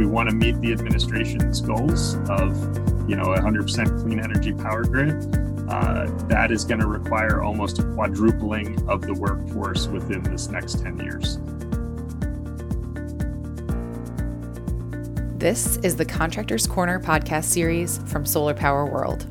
we 0.00 0.06
want 0.06 0.30
to 0.30 0.34
meet 0.34 0.58
the 0.62 0.72
administration's 0.72 1.60
goals 1.60 2.14
of, 2.30 2.56
you 3.06 3.16
know, 3.16 3.26
100% 3.26 4.00
clean 4.00 4.18
energy 4.18 4.50
power 4.54 4.82
grid, 4.82 5.12
uh, 5.68 6.06
that 6.26 6.50
is 6.50 6.64
going 6.64 6.80
to 6.80 6.86
require 6.86 7.42
almost 7.42 7.80
a 7.80 7.82
quadrupling 7.92 8.82
of 8.88 9.02
the 9.02 9.12
workforce 9.12 9.88
within 9.88 10.22
this 10.22 10.48
next 10.48 10.80
10 10.80 10.98
years. 11.00 11.36
This 15.38 15.76
is 15.84 15.96
the 15.96 16.06
Contractors 16.06 16.66
Corner 16.66 16.98
podcast 16.98 17.44
series 17.44 17.98
from 18.06 18.24
Solar 18.24 18.54
Power 18.54 18.86
World. 18.86 19.26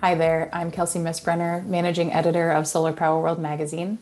Hi 0.00 0.14
there, 0.14 0.48
I'm 0.50 0.70
Kelsey 0.70 0.98
Misbrenner, 0.98 1.66
managing 1.66 2.10
editor 2.10 2.50
of 2.50 2.66
Solar 2.66 2.94
Power 2.94 3.20
World 3.20 3.38
magazine, 3.38 3.98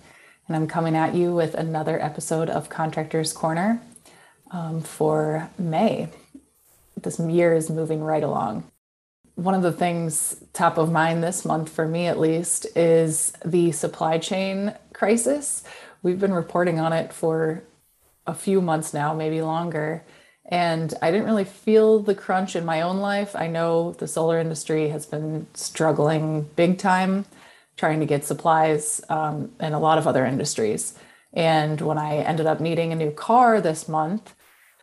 and 0.47 0.55
I'm 0.55 0.69
coming 0.69 0.95
at 0.95 1.17
you 1.17 1.35
with 1.35 1.55
another 1.55 2.01
episode 2.01 2.49
of 2.49 2.69
Contractors 2.69 3.33
Corner 3.33 3.83
um, 4.53 4.81
for 4.81 5.51
May. 5.59 6.07
This 7.03 7.19
year 7.19 7.53
is 7.53 7.69
moving 7.69 8.01
right 8.01 8.23
along. 8.23 8.71
One 9.35 9.57
of 9.57 9.63
the 9.63 9.73
things 9.73 10.37
top 10.53 10.79
of 10.79 10.93
mind 10.93 11.25
this 11.25 11.45
month, 11.45 11.69
for 11.69 11.89
me 11.89 12.07
at 12.07 12.21
least, 12.21 12.69
is 12.77 13.33
the 13.45 13.73
supply 13.73 14.19
chain 14.19 14.75
crisis. 14.93 15.65
We've 16.05 16.21
been 16.21 16.33
reporting 16.33 16.79
on 16.79 16.93
it 16.93 17.13
for 17.13 17.65
a 18.25 18.35
few 18.35 18.61
months 18.61 18.95
now, 18.95 19.15
maybe 19.15 19.43
longer. 19.43 20.05
And 20.49 20.95
I 21.03 21.11
didn't 21.11 21.27
really 21.27 21.45
feel 21.45 22.01
the 22.01 22.15
crunch 22.15 22.57
in 22.57 22.65
my 22.65 22.81
own 22.81 22.99
life. 22.99 23.37
I 23.37 23.49
know 23.49 23.93
the 23.93 24.09
solar 24.09 24.39
industry 24.39 24.89
has 24.89 25.05
been 25.05 25.47
struggling 25.55 26.49
big 26.57 26.79
time 26.79 27.27
trying 27.77 28.01
to 28.01 28.07
get 28.07 28.25
supplies 28.25 29.01
um, 29.09 29.53
and 29.61 29.75
a 29.75 29.79
lot 29.79 29.99
of 29.99 30.07
other 30.07 30.27
industries. 30.27 30.99
And 31.33 31.81
when 31.81 31.97
I 31.97 32.17
ended 32.17 32.47
up 32.47 32.61
needing 32.61 32.93
a 32.93 32.97
new 32.97 33.11
car 33.11 33.61
this 33.61 33.89
month, 33.89 34.35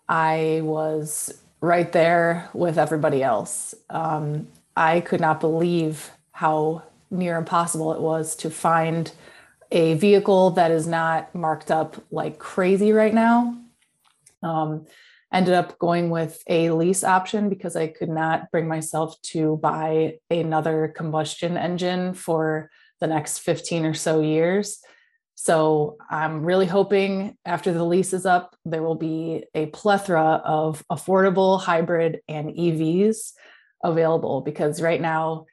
I 0.08 0.62
was 0.64 1.34
right 1.62 1.92
there 1.92 2.50
with 2.54 2.78
everybody 2.78 3.22
else. 3.22 3.76
Um, 3.90 4.48
I 4.78 5.02
could 5.02 5.20
not 5.20 5.40
believe 5.40 6.12
how 6.32 6.84
near 7.12 7.38
impossible 7.38 7.94
it 7.94 8.02
was 8.02 8.36
to 8.38 8.50
find 8.50 9.12
a 9.72 9.96
vehicle 9.96 10.52
that 10.52 10.72
is 10.72 10.88
not 10.88 11.34
marked 11.34 11.72
up 11.72 11.98
like 12.12 12.38
crazy 12.38 12.92
right 12.92 13.14
now. 13.14 13.58
Um, 14.44 14.86
ended 15.36 15.54
up 15.54 15.78
going 15.80 16.10
with 16.10 16.42
a 16.48 16.70
lease 16.70 17.04
option 17.04 17.50
because 17.50 17.76
I 17.76 17.88
could 17.88 18.10
not 18.10 18.50
bring 18.52 18.70
myself 18.70 19.22
to 19.34 19.58
buy 19.58 20.20
another 20.30 20.94
combustion 20.96 21.58
engine 21.58 22.14
for 22.14 22.72
the 23.02 23.08
next 23.08 23.40
15 23.40 23.86
or 23.86 23.94
so 23.94 24.22
years. 24.22 24.80
So 25.36 25.98
I'm 26.10 26.46
really 26.46 26.66
hoping 26.66 27.38
after 27.44 27.74
the 27.74 27.84
lease 27.84 28.14
is 28.14 28.26
up, 28.26 28.56
there 28.64 28.82
will 28.82 28.96
be 28.96 29.44
a 29.54 29.66
plethora 29.66 30.42
of 30.46 30.82
affordable 30.90 31.62
hybrid 31.62 32.22
and 32.30 32.52
EVs 32.52 33.34
available 33.84 34.40
because 34.40 34.82
right 34.82 35.02
now, 35.02 35.46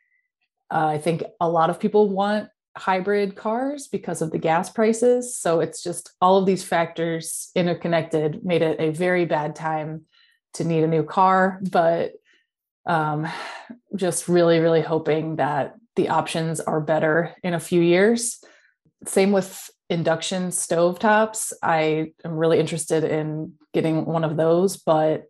uh, 0.70 0.86
I 0.86 0.98
think 0.98 1.24
a 1.40 1.48
lot 1.48 1.70
of 1.70 1.80
people 1.80 2.08
want 2.08 2.48
hybrid 2.76 3.36
cars 3.36 3.86
because 3.86 4.22
of 4.22 4.30
the 4.30 4.38
gas 4.38 4.70
prices. 4.70 5.36
So 5.36 5.60
it's 5.60 5.82
just 5.82 6.12
all 6.20 6.38
of 6.38 6.46
these 6.46 6.64
factors 6.64 7.50
interconnected 7.54 8.44
made 8.44 8.62
it 8.62 8.80
a 8.80 8.90
very 8.90 9.24
bad 9.24 9.54
time 9.54 10.02
to 10.54 10.64
need 10.64 10.82
a 10.82 10.88
new 10.88 11.02
car. 11.02 11.60
But 11.70 12.12
um, 12.86 13.28
just 13.94 14.28
really, 14.28 14.58
really 14.58 14.80
hoping 14.80 15.36
that 15.36 15.74
the 15.96 16.08
options 16.08 16.60
are 16.60 16.80
better 16.80 17.34
in 17.42 17.54
a 17.54 17.60
few 17.60 17.80
years. 17.80 18.42
Same 19.04 19.32
with 19.32 19.70
induction 19.90 20.48
stovetops. 20.48 21.52
I 21.62 22.12
am 22.24 22.32
really 22.32 22.58
interested 22.58 23.04
in 23.04 23.54
getting 23.74 24.06
one 24.06 24.24
of 24.24 24.36
those, 24.36 24.78
but 24.78 25.24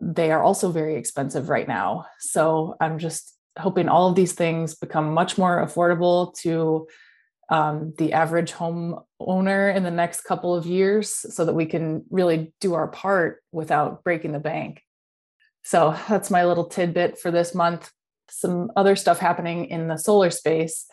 they 0.00 0.30
are 0.30 0.42
also 0.42 0.70
very 0.70 0.96
expensive 0.96 1.48
right 1.48 1.66
now. 1.66 2.06
So 2.20 2.76
I'm 2.80 2.98
just 2.98 3.35
hoping 3.58 3.88
all 3.88 4.08
of 4.08 4.14
these 4.14 4.32
things 4.32 4.74
become 4.74 5.14
much 5.14 5.38
more 5.38 5.64
affordable 5.64 6.34
to 6.38 6.86
um, 7.48 7.94
the 7.98 8.12
average 8.12 8.52
home 8.52 9.00
owner 9.20 9.70
in 9.70 9.82
the 9.82 9.90
next 9.90 10.22
couple 10.22 10.54
of 10.54 10.66
years 10.66 11.10
so 11.10 11.44
that 11.44 11.54
we 11.54 11.66
can 11.66 12.04
really 12.10 12.52
do 12.60 12.74
our 12.74 12.88
part 12.88 13.42
without 13.52 14.02
breaking 14.02 14.32
the 14.32 14.40
bank. 14.40 14.82
So 15.62 15.96
that's 16.08 16.30
my 16.30 16.44
little 16.44 16.66
tidbit 16.66 17.18
for 17.18 17.30
this 17.30 17.54
month. 17.54 17.90
Some 18.28 18.70
other 18.76 18.96
stuff 18.96 19.18
happening 19.18 19.66
in 19.66 19.88
the 19.88 19.96
solar 19.96 20.30
space. 20.30 20.86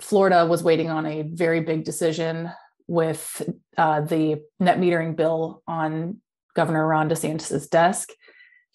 Florida 0.00 0.44
was 0.44 0.62
waiting 0.62 0.90
on 0.90 1.06
a 1.06 1.22
very 1.22 1.60
big 1.60 1.84
decision 1.84 2.50
with 2.88 3.42
uh, 3.76 4.00
the 4.02 4.42
net 4.60 4.78
metering 4.78 5.16
bill 5.16 5.62
on 5.66 6.20
Governor 6.54 6.86
Ron 6.86 7.08
DeSantis' 7.08 7.68
desk 7.68 8.10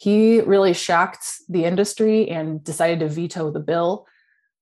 he 0.01 0.41
really 0.41 0.73
shocked 0.73 1.28
the 1.47 1.63
industry 1.63 2.28
and 2.28 2.63
decided 2.63 3.01
to 3.01 3.07
veto 3.07 3.51
the 3.51 3.59
bill, 3.59 4.07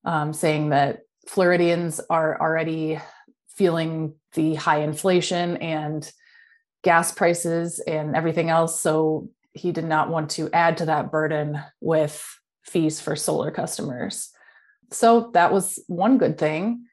um, 0.03 0.33
saying 0.33 0.67
that 0.72 1.03
Floridians 1.29 2.01
are 2.09 2.38
already 2.41 3.00
feeling 3.55 4.16
the 4.33 4.55
high 4.55 4.81
inflation 4.81 5.55
and 5.55 6.11
gas 6.83 7.13
prices 7.13 7.79
and 7.79 8.17
everything 8.17 8.50
else. 8.50 8.81
So 8.81 9.29
he 9.53 9.72
did 9.72 9.85
not 9.85 10.09
want 10.09 10.29
to 10.31 10.50
add 10.51 10.75
to 10.79 10.85
that 10.88 11.09
burden 11.09 11.57
with 11.79 12.21
fees 12.66 13.00
for 13.00 13.16
solar 13.16 13.50
customers. 13.50 14.31
So 14.91 15.31
that 15.35 15.53
was 15.53 15.79
one 15.88 16.17
good 16.17 16.38
thing 16.38 16.83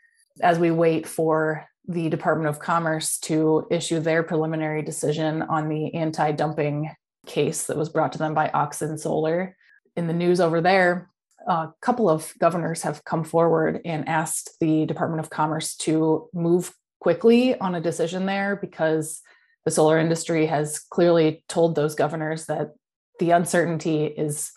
as 0.40 0.56
we 0.56 0.70
wait 0.70 1.08
for 1.08 1.66
the 1.88 2.08
Department 2.10 2.48
of 2.48 2.60
Commerce 2.60 3.18
to 3.22 3.66
issue 3.72 3.98
their 3.98 4.22
preliminary 4.22 4.82
decision 4.82 5.42
on 5.42 5.68
the 5.68 5.92
anti 5.94 6.30
dumping 6.30 6.92
case 7.26 7.66
that 7.66 7.76
was 7.76 7.88
brought 7.88 8.12
to 8.12 8.18
them 8.18 8.34
by 8.34 8.48
Auxin 8.48 8.98
Solar. 8.98 9.56
In 9.96 10.06
the 10.06 10.12
news 10.12 10.40
over 10.40 10.60
there, 10.60 11.10
a 11.46 11.68
couple 11.80 12.08
of 12.08 12.32
governors 12.38 12.82
have 12.82 13.04
come 13.04 13.24
forward 13.24 13.80
and 13.84 14.08
asked 14.08 14.56
the 14.60 14.86
Department 14.86 15.20
of 15.20 15.30
Commerce 15.30 15.76
to 15.76 16.28
move 16.34 16.74
quickly 17.00 17.58
on 17.58 17.74
a 17.74 17.80
decision 17.80 18.26
there 18.26 18.56
because 18.56 19.22
the 19.64 19.70
solar 19.70 19.98
industry 19.98 20.46
has 20.46 20.78
clearly 20.78 21.44
told 21.48 21.74
those 21.74 21.94
governors 21.94 22.46
that 22.46 22.70
the 23.18 23.30
uncertainty 23.30 24.06
is 24.06 24.52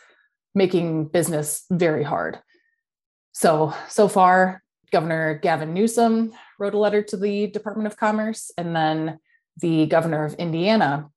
making 0.56 1.06
business 1.06 1.66
very 1.72 2.04
hard. 2.04 2.40
So, 3.34 3.74
so 3.88 4.08
far, 4.08 4.64
Governor 4.92 5.40
Gavin 5.42 5.74
Newsom 5.74 6.34
wrote 6.58 6.74
a 6.74 6.80
letter 6.80 7.02
to 7.04 7.18
the 7.18 7.48
Department 7.48 7.88
of 7.88 7.98
Commerce, 7.98 8.52
and 8.58 8.76
then 8.76 9.20
the 9.58 9.86
governor 9.86 10.26
of 10.26 10.34
Indiana 10.36 11.10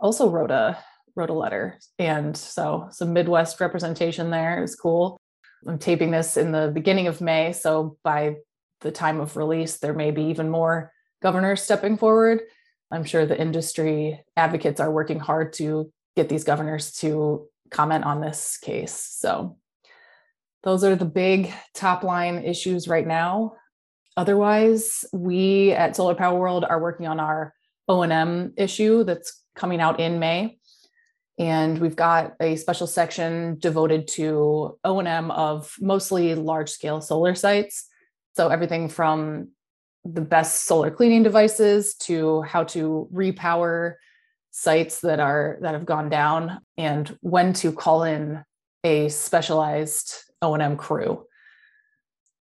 also 0.00 0.28
wrote 0.30 0.50
a 0.50 0.78
wrote 1.14 1.30
a 1.30 1.34
letter. 1.34 1.78
And 1.98 2.36
so 2.36 2.88
some 2.90 3.12
midwest 3.12 3.60
representation 3.60 4.30
there. 4.30 4.62
Is 4.62 4.76
cool. 4.76 5.20
I'm 5.66 5.78
taping 5.78 6.10
this 6.10 6.36
in 6.36 6.52
the 6.52 6.70
beginning 6.72 7.08
of 7.08 7.20
may. 7.20 7.52
So 7.52 7.98
by 8.04 8.36
the 8.80 8.92
time 8.92 9.20
of 9.20 9.36
release 9.36 9.78
there 9.78 9.94
may 9.94 10.12
be 10.12 10.22
even 10.24 10.48
more 10.48 10.92
governors 11.20 11.62
stepping 11.62 11.96
forward. 11.96 12.42
I'm 12.90 13.04
sure 13.04 13.26
the 13.26 13.38
industry 13.38 14.24
advocates 14.36 14.80
are 14.80 14.90
working 14.90 15.18
hard 15.18 15.52
to 15.54 15.92
get 16.16 16.28
these 16.28 16.44
governors 16.44 16.92
to 16.98 17.48
comment 17.70 18.04
on 18.04 18.20
this 18.20 18.56
case. 18.56 18.94
So 18.94 19.58
those 20.62 20.84
are 20.84 20.96
the 20.96 21.04
big 21.04 21.52
top 21.74 22.02
line 22.02 22.44
issues 22.44 22.88
right 22.88 23.06
now. 23.06 23.54
Otherwise 24.16 25.04
we 25.12 25.72
at 25.72 25.96
solar 25.96 26.14
power 26.14 26.38
world 26.38 26.64
are 26.64 26.80
working 26.80 27.06
on 27.06 27.20
our 27.20 27.52
o&m 27.88 28.52
issue 28.56 29.02
that's 29.04 29.42
coming 29.58 29.80
out 29.80 30.00
in 30.00 30.18
May. 30.18 30.58
And 31.38 31.78
we've 31.78 31.96
got 31.96 32.34
a 32.40 32.56
special 32.56 32.86
section 32.86 33.58
devoted 33.58 34.08
to 34.08 34.78
O&M 34.84 35.30
of 35.30 35.74
mostly 35.80 36.34
large 36.34 36.70
scale 36.70 37.00
solar 37.00 37.34
sites. 37.34 37.86
So 38.36 38.48
everything 38.48 38.88
from 38.88 39.50
the 40.04 40.20
best 40.20 40.64
solar 40.64 40.90
cleaning 40.90 41.22
devices 41.22 41.94
to 41.96 42.42
how 42.42 42.64
to 42.64 43.08
repower 43.12 43.94
sites 44.50 45.00
that 45.02 45.20
are 45.20 45.58
that 45.60 45.74
have 45.74 45.84
gone 45.84 46.08
down 46.08 46.60
and 46.76 47.16
when 47.20 47.52
to 47.52 47.72
call 47.72 48.02
in 48.04 48.42
a 48.84 49.08
specialized 49.08 50.14
O&M 50.40 50.76
crew. 50.76 51.26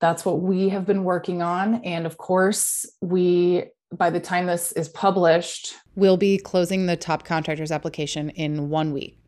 That's 0.01 0.25
what 0.25 0.41
we 0.41 0.71
have 0.71 0.85
been 0.85 1.05
working 1.05 1.41
on 1.43 1.77
and 1.85 2.07
of 2.07 2.17
course 2.17 2.87
we 3.01 3.67
by 3.97 4.11
the 4.11 4.21
time 4.21 4.47
this 4.47 4.73
is 4.73 4.89
published, 4.89 5.75
we'll 5.95 6.17
be 6.17 6.39
closing 6.39 6.87
the 6.87 6.97
top 6.97 7.25
contractors 7.25 7.73
application 7.73 8.31
in 8.31 8.69
one 8.69 8.93
week 8.93 9.19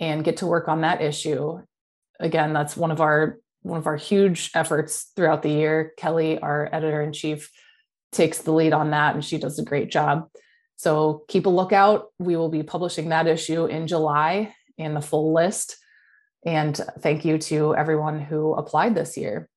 and 0.00 0.24
get 0.24 0.38
to 0.38 0.46
work 0.46 0.68
on 0.68 0.80
that 0.82 1.00
issue. 1.00 1.60
Again, 2.20 2.52
that's 2.52 2.76
one 2.76 2.90
of 2.90 3.00
our 3.00 3.38
one 3.62 3.78
of 3.78 3.86
our 3.86 3.96
huge 3.96 4.50
efforts 4.54 5.10
throughout 5.16 5.42
the 5.42 5.50
year. 5.50 5.92
Kelly, 5.96 6.38
our 6.38 6.68
editor 6.70 7.00
in 7.00 7.12
chief, 7.12 7.50
takes 8.12 8.38
the 8.38 8.52
lead 8.52 8.72
on 8.72 8.90
that 8.90 9.14
and 9.14 9.24
she 9.24 9.38
does 9.38 9.58
a 9.58 9.64
great 9.64 9.90
job. 9.90 10.28
So 10.76 11.24
keep 11.28 11.46
a 11.46 11.50
lookout. 11.50 12.06
We 12.18 12.36
will 12.36 12.50
be 12.50 12.62
publishing 12.62 13.08
that 13.08 13.26
issue 13.26 13.66
in 13.66 13.86
July 13.86 14.54
in 14.76 14.92
the 14.94 15.00
full 15.00 15.32
list. 15.32 15.76
And 16.44 16.78
thank 17.00 17.24
you 17.24 17.38
to 17.38 17.74
everyone 17.74 18.20
who 18.20 18.54
applied 18.54 18.94
this 18.94 19.16
year. 19.16 19.48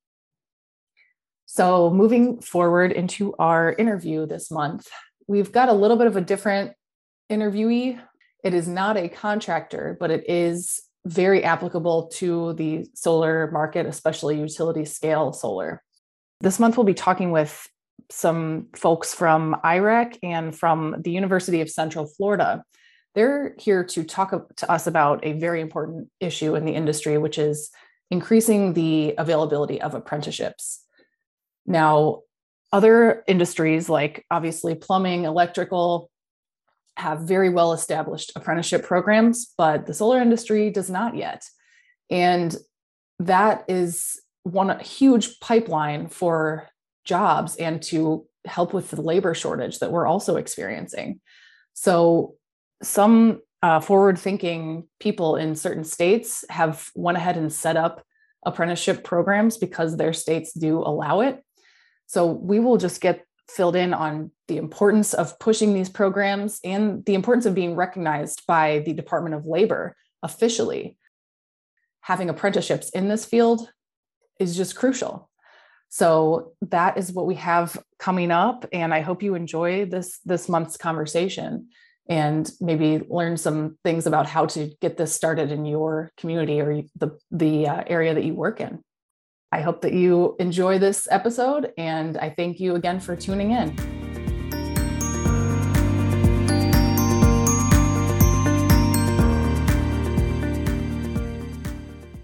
So, 1.49 1.89
moving 1.89 2.41
forward 2.41 2.91
into 2.91 3.33
our 3.39 3.71
interview 3.71 4.25
this 4.25 4.51
month, 4.51 4.85
we've 5.27 5.51
got 5.51 5.69
a 5.69 5.73
little 5.73 5.95
bit 5.95 6.07
of 6.07 6.17
a 6.17 6.21
different 6.21 6.73
interviewee. 7.31 7.99
It 8.43 8.53
is 8.53 8.67
not 8.67 8.97
a 8.97 9.07
contractor, 9.07 9.95
but 9.97 10.11
it 10.11 10.29
is 10.29 10.81
very 11.05 11.45
applicable 11.45 12.09
to 12.15 12.51
the 12.53 12.85
solar 12.93 13.49
market, 13.51 13.85
especially 13.85 14.37
utility 14.37 14.83
scale 14.83 15.31
solar. 15.31 15.81
This 16.41 16.59
month, 16.59 16.75
we'll 16.75 16.83
be 16.83 16.93
talking 16.93 17.31
with 17.31 17.65
some 18.11 18.67
folks 18.75 19.13
from 19.13 19.55
IREC 19.63 20.17
and 20.21 20.53
from 20.53 20.97
the 20.99 21.11
University 21.11 21.61
of 21.61 21.69
Central 21.69 22.07
Florida. 22.07 22.61
They're 23.15 23.55
here 23.57 23.85
to 23.85 24.03
talk 24.03 24.53
to 24.57 24.71
us 24.71 24.85
about 24.85 25.25
a 25.25 25.31
very 25.39 25.61
important 25.61 26.09
issue 26.19 26.55
in 26.55 26.65
the 26.65 26.73
industry, 26.73 27.17
which 27.17 27.37
is 27.37 27.69
increasing 28.11 28.73
the 28.73 29.15
availability 29.17 29.81
of 29.81 29.95
apprenticeships. 29.95 30.83
Now, 31.67 32.21
other 32.71 33.23
industries 33.27 33.89
like 33.89 34.25
obviously 34.31 34.75
plumbing, 34.75 35.25
electrical, 35.25 36.09
have 36.95 37.21
very 37.21 37.49
well 37.49 37.73
established 37.73 38.31
apprenticeship 38.35 38.83
programs, 38.83 39.53
but 39.57 39.85
the 39.85 39.93
solar 39.93 40.19
industry 40.19 40.71
does 40.71 40.89
not 40.89 41.15
yet. 41.15 41.43
And 42.09 42.55
that 43.19 43.65
is 43.67 44.19
one 44.43 44.79
huge 44.79 45.39
pipeline 45.39 46.07
for 46.07 46.67
jobs 47.05 47.55
and 47.57 47.81
to 47.83 48.25
help 48.45 48.73
with 48.73 48.89
the 48.89 49.01
labor 49.01 49.33
shortage 49.33 49.79
that 49.79 49.91
we're 49.91 50.07
also 50.07 50.37
experiencing. 50.37 51.19
So 51.73 52.35
some 52.81 53.41
uh, 53.61 53.79
forward 53.79 54.17
thinking 54.17 54.87
people 54.99 55.35
in 55.35 55.55
certain 55.55 55.83
states 55.83 56.45
have 56.49 56.89
went 56.95 57.17
ahead 57.17 57.37
and 57.37 57.51
set 57.51 57.77
up 57.77 58.03
apprenticeship 58.45 59.03
programs 59.03 59.57
because 59.57 59.97
their 59.97 60.13
states 60.13 60.53
do 60.53 60.79
allow 60.79 61.21
it 61.21 61.43
so 62.07 62.25
we 62.25 62.59
will 62.59 62.77
just 62.77 63.01
get 63.01 63.25
filled 63.49 63.75
in 63.75 63.93
on 63.93 64.31
the 64.47 64.57
importance 64.57 65.13
of 65.13 65.37
pushing 65.39 65.73
these 65.73 65.89
programs 65.89 66.59
and 66.63 67.05
the 67.05 67.13
importance 67.13 67.45
of 67.45 67.55
being 67.55 67.75
recognized 67.75 68.43
by 68.47 68.79
the 68.79 68.93
Department 68.93 69.35
of 69.35 69.45
Labor 69.45 69.95
officially. 70.23 70.97
Having 72.01 72.29
apprenticeships 72.29 72.89
in 72.89 73.07
this 73.09 73.25
field 73.25 73.69
is 74.39 74.55
just 74.55 74.75
crucial. 74.75 75.29
So 75.89 76.53
that 76.61 76.97
is 76.97 77.11
what 77.11 77.27
we 77.27 77.35
have 77.35 77.77
coming 77.99 78.31
up 78.31 78.65
and 78.73 78.93
I 78.93 79.01
hope 79.01 79.23
you 79.23 79.35
enjoy 79.35 79.85
this 79.85 80.19
this 80.25 80.49
month's 80.49 80.77
conversation 80.77 81.69
and 82.09 82.49
maybe 82.61 83.05
learn 83.09 83.37
some 83.37 83.77
things 83.83 84.05
about 84.05 84.27
how 84.27 84.45
to 84.47 84.71
get 84.81 84.97
this 84.97 85.13
started 85.13 85.51
in 85.51 85.65
your 85.65 86.11
community 86.17 86.61
or 86.61 86.83
the 86.95 87.17
the 87.31 87.67
uh, 87.67 87.83
area 87.87 88.13
that 88.13 88.23
you 88.23 88.33
work 88.33 88.61
in. 88.61 88.83
I 89.49 89.61
hope 89.61 89.79
that 89.81 89.93
you 89.93 90.35
enjoy 90.39 90.77
this 90.77 91.07
episode, 91.09 91.71
and 91.77 92.17
I 92.17 92.31
thank 92.31 92.59
you 92.59 92.75
again 92.75 92.99
for 92.99 93.15
tuning 93.15 93.51
in. 93.51 93.77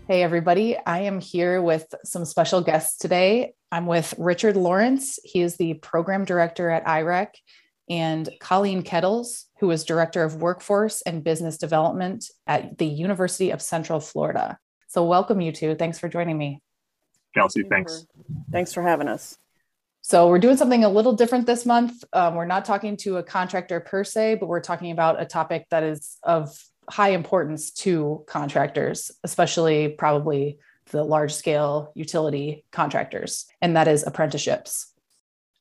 Hey, 0.06 0.22
everybody. 0.22 0.78
I 0.86 1.00
am 1.00 1.22
here 1.22 1.62
with 1.62 1.88
some 2.04 2.26
special 2.26 2.60
guests 2.60 2.98
today. 2.98 3.54
I'm 3.72 3.86
with 3.86 4.14
Richard 4.18 4.58
Lawrence. 4.58 5.18
He 5.24 5.42
is 5.42 5.56
the 5.56 5.76
program 5.76 6.26
director 6.26 6.70
at 6.70 6.86
IREC, 6.86 7.30
and 7.90 8.30
Colleen 8.42 8.84
Kettles, 8.84 9.46
who 9.62 9.72
is 9.72 9.86
director 9.86 10.24
of 10.24 10.42
workforce 10.42 11.02
and 11.04 11.24
business 11.24 11.58
development 11.58 12.26
at 12.48 12.78
the 12.78 12.86
University 12.86 13.52
of 13.52 13.62
Central 13.62 14.02
Florida. 14.02 14.58
So, 14.90 15.06
welcome, 15.06 15.40
you 15.40 15.54
two. 15.54 15.76
Thanks 15.76 16.00
for 16.00 16.10
joining 16.10 16.38
me. 16.38 16.60
Kelsey, 17.34 17.64
thanks. 17.64 18.06
thanks 18.52 18.74
for 18.74 18.82
having 18.82 19.08
us. 19.08 19.38
So 20.02 20.28
we're 20.28 20.40
doing 20.40 20.58
something 20.58 20.84
a 20.84 20.90
little 20.90 21.14
different 21.14 21.46
this 21.46 21.66
month. 21.66 22.04
Um, 22.12 22.36
we're 22.36 22.46
not 22.46 22.66
talking 22.66 22.98
to 22.98 23.18
a 23.18 23.24
contractor 23.24 23.80
per 23.80 24.04
se, 24.04 24.36
but 24.36 24.48
we're 24.48 24.60
talking 24.60 24.92
about 24.92 25.22
a 25.22 25.26
topic 25.26 25.66
that 25.70 25.84
is 25.84 26.18
of 26.24 26.54
high 26.90 27.10
importance 27.10 27.72
to 27.72 28.24
contractors, 28.28 29.12
especially 29.24 29.90
probably 29.90 30.60
the 30.92 31.04
large 31.04 31.34
scale 31.34 31.94
utility 31.96 32.66
contractors, 32.72 33.46
and 33.62 33.78
that 33.78 33.88
is 33.88 34.06
apprenticeships. 34.06 34.92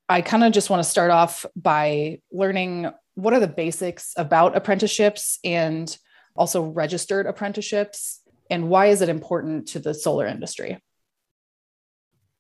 I 0.09 0.21
kind 0.21 0.43
of 0.43 0.53
just 0.53 0.69
want 0.71 0.83
to 0.83 0.91
start 0.91 1.11
off 1.11 1.47
by 1.55 2.21
learning 2.33 2.91
what 3.15 3.33
are 3.35 3.41
the 3.41 3.47
basics 3.47 4.13
about 4.17 4.57
apprenticeships 4.57 5.39
and 5.45 5.97
also 6.35 6.63
registered 6.63 7.27
apprenticeships, 7.27 8.21
and 8.51 8.69
why 8.69 8.87
is 8.87 9.03
it 9.03 9.09
important 9.09 9.69
to 9.69 9.79
the 9.79 9.95
solar 9.95 10.27
industry? 10.27 10.83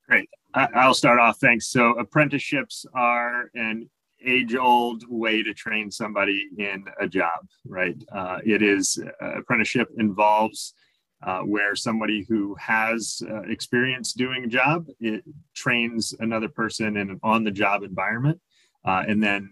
Great. 0.09 0.29
I'll 0.55 0.95
start 0.95 1.19
off. 1.19 1.39
Thanks. 1.39 1.69
So, 1.69 1.93
apprenticeships 1.99 2.85
are 2.95 3.51
an 3.55 3.89
age 4.25 4.55
old 4.55 5.05
way 5.09 5.43
to 5.43 5.55
train 5.55 5.91
somebody 5.91 6.49
in 6.59 6.85
a 7.01 7.09
job, 7.09 7.47
right? 7.67 7.97
Uh, 8.13 8.39
it 8.45 8.63
is 8.63 9.03
uh, 9.21 9.39
apprenticeship 9.39 9.89
involves 9.99 10.75
uh, 11.23 11.41
where 11.41 11.77
somebody 11.77 12.27
who 12.29 12.55
has 12.57 13.23
uh, 13.31 13.43
experience 13.43 14.13
doing 14.13 14.45
a 14.45 14.49
job 14.49 14.87
it 15.01 15.23
trains 15.55 16.15
another 16.19 16.49
person 16.49 16.97
in 16.97 17.11
an 17.11 17.21
on 17.23 17.45
the 17.45 17.51
job 17.51 17.83
environment. 17.83 18.41
Uh, 18.85 19.05
and 19.07 19.23
then 19.23 19.49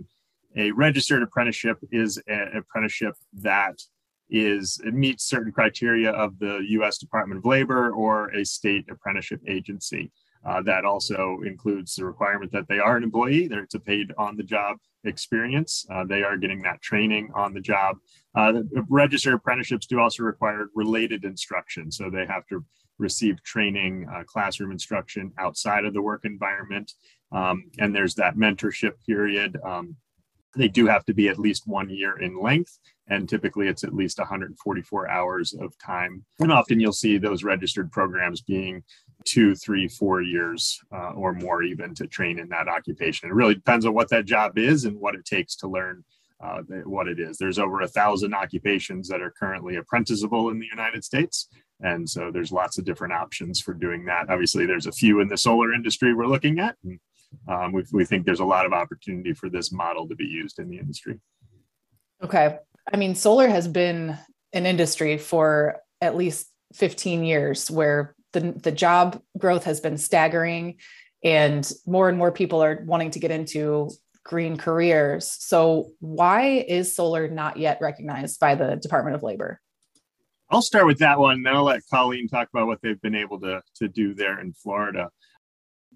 a 0.56 0.72
registered 0.72 1.22
apprenticeship 1.22 1.78
is 1.92 2.20
an 2.26 2.56
apprenticeship 2.56 3.14
that 3.32 3.80
is 4.28 4.80
it 4.84 4.94
meets 4.94 5.24
certain 5.24 5.52
criteria 5.52 6.10
of 6.10 6.38
the 6.38 6.60
U.S. 6.70 6.98
Department 6.98 7.38
of 7.38 7.44
Labor 7.44 7.90
or 7.92 8.28
a 8.30 8.44
state 8.44 8.86
apprenticeship 8.90 9.40
agency. 9.48 10.10
Uh, 10.44 10.62
that 10.62 10.84
also 10.84 11.40
includes 11.44 11.94
the 11.94 12.04
requirement 12.04 12.50
that 12.52 12.66
they 12.68 12.78
are 12.78 12.96
an 12.96 13.02
employee. 13.02 13.46
They're, 13.46 13.64
it's 13.64 13.74
a 13.74 13.80
paid 13.80 14.12
on 14.16 14.36
the 14.36 14.42
job 14.42 14.78
experience. 15.04 15.86
Uh, 15.90 16.04
they 16.04 16.22
are 16.22 16.36
getting 16.36 16.62
that 16.62 16.80
training 16.80 17.30
on 17.34 17.52
the 17.52 17.60
job. 17.60 17.96
Uh, 18.34 18.52
the 18.52 18.84
registered 18.88 19.34
apprenticeships 19.34 19.86
do 19.86 20.00
also 20.00 20.22
require 20.22 20.68
related 20.74 21.24
instruction. 21.24 21.90
So 21.90 22.08
they 22.08 22.26
have 22.26 22.46
to 22.46 22.64
receive 22.98 23.42
training, 23.42 24.06
uh, 24.14 24.24
classroom 24.24 24.72
instruction 24.72 25.32
outside 25.38 25.84
of 25.84 25.94
the 25.94 26.02
work 26.02 26.24
environment. 26.24 26.92
Um, 27.32 27.70
and 27.78 27.94
there's 27.94 28.14
that 28.16 28.36
mentorship 28.36 28.92
period. 29.06 29.58
Um, 29.64 29.96
they 30.56 30.68
do 30.68 30.86
have 30.86 31.04
to 31.04 31.14
be 31.14 31.28
at 31.28 31.38
least 31.38 31.66
one 31.66 31.88
year 31.88 32.18
in 32.18 32.40
length 32.40 32.78
and 33.08 33.28
typically 33.28 33.68
it's 33.68 33.84
at 33.84 33.94
least 33.94 34.18
144 34.18 35.08
hours 35.08 35.54
of 35.54 35.76
time 35.78 36.24
and 36.40 36.50
often 36.50 36.80
you'll 36.80 36.92
see 36.92 37.18
those 37.18 37.44
registered 37.44 37.90
programs 37.92 38.40
being 38.40 38.82
two, 39.24 39.54
three, 39.54 39.88
four 39.88 40.22
years 40.22 40.80
uh, 40.92 41.10
or 41.10 41.32
more 41.32 41.62
even 41.62 41.94
to 41.94 42.06
train 42.06 42.38
in 42.38 42.48
that 42.48 42.68
occupation. 42.68 43.28
It 43.28 43.34
really 43.34 43.54
depends 43.54 43.86
on 43.86 43.94
what 43.94 44.08
that 44.10 44.24
job 44.24 44.58
is 44.58 44.84
and 44.84 44.98
what 44.98 45.14
it 45.14 45.24
takes 45.24 45.56
to 45.56 45.68
learn 45.68 46.04
uh, 46.42 46.62
what 46.84 47.06
it 47.06 47.20
is. 47.20 47.36
There's 47.36 47.58
over 47.58 47.82
a 47.82 47.88
thousand 47.88 48.34
occupations 48.34 49.08
that 49.08 49.20
are 49.20 49.32
currently 49.38 49.76
apprenticeable 49.76 50.50
in 50.50 50.58
the 50.58 50.66
United 50.66 51.04
States. 51.04 51.48
And 51.82 52.08
so 52.08 52.30
there's 52.30 52.52
lots 52.52 52.78
of 52.78 52.84
different 52.84 53.12
options 53.12 53.60
for 53.60 53.74
doing 53.74 54.04
that. 54.06 54.30
Obviously, 54.30 54.66
there's 54.66 54.86
a 54.86 54.92
few 54.92 55.20
in 55.20 55.28
the 55.28 55.36
solar 55.36 55.72
industry 55.72 56.14
we're 56.14 56.26
looking 56.26 56.58
at. 56.58 56.76
And 56.84 57.00
um, 57.48 57.72
we, 57.72 57.84
we 57.92 58.04
think 58.04 58.24
there's 58.24 58.40
a 58.40 58.44
lot 58.44 58.66
of 58.66 58.72
opportunity 58.72 59.32
for 59.32 59.48
this 59.48 59.72
model 59.72 60.08
to 60.08 60.14
be 60.14 60.24
used 60.24 60.58
in 60.58 60.68
the 60.68 60.78
industry. 60.78 61.20
Okay. 62.22 62.58
I 62.92 62.96
mean, 62.96 63.14
solar 63.14 63.48
has 63.48 63.68
been 63.68 64.16
an 64.52 64.66
industry 64.66 65.16
for 65.16 65.76
at 66.00 66.16
least 66.16 66.48
15 66.74 67.24
years 67.24 67.70
where 67.70 68.14
the, 68.32 68.52
the 68.52 68.72
job 68.72 69.20
growth 69.38 69.64
has 69.64 69.80
been 69.80 69.98
staggering 69.98 70.76
and 71.22 71.70
more 71.86 72.08
and 72.08 72.16
more 72.16 72.32
people 72.32 72.62
are 72.62 72.82
wanting 72.86 73.10
to 73.12 73.18
get 73.18 73.30
into 73.30 73.90
green 74.24 74.56
careers. 74.56 75.36
So, 75.40 75.90
why 76.00 76.64
is 76.68 76.94
solar 76.94 77.28
not 77.28 77.56
yet 77.56 77.78
recognized 77.80 78.40
by 78.40 78.54
the 78.54 78.76
Department 78.76 79.16
of 79.16 79.22
Labor? 79.22 79.60
I'll 80.50 80.62
start 80.62 80.86
with 80.86 80.98
that 80.98 81.18
one, 81.18 81.42
then 81.42 81.54
I'll 81.54 81.64
let 81.64 81.82
Colleen 81.90 82.26
talk 82.26 82.48
about 82.52 82.66
what 82.66 82.80
they've 82.82 83.00
been 83.00 83.14
able 83.14 83.40
to, 83.40 83.62
to 83.76 83.88
do 83.88 84.14
there 84.14 84.40
in 84.40 84.52
Florida. 84.52 85.10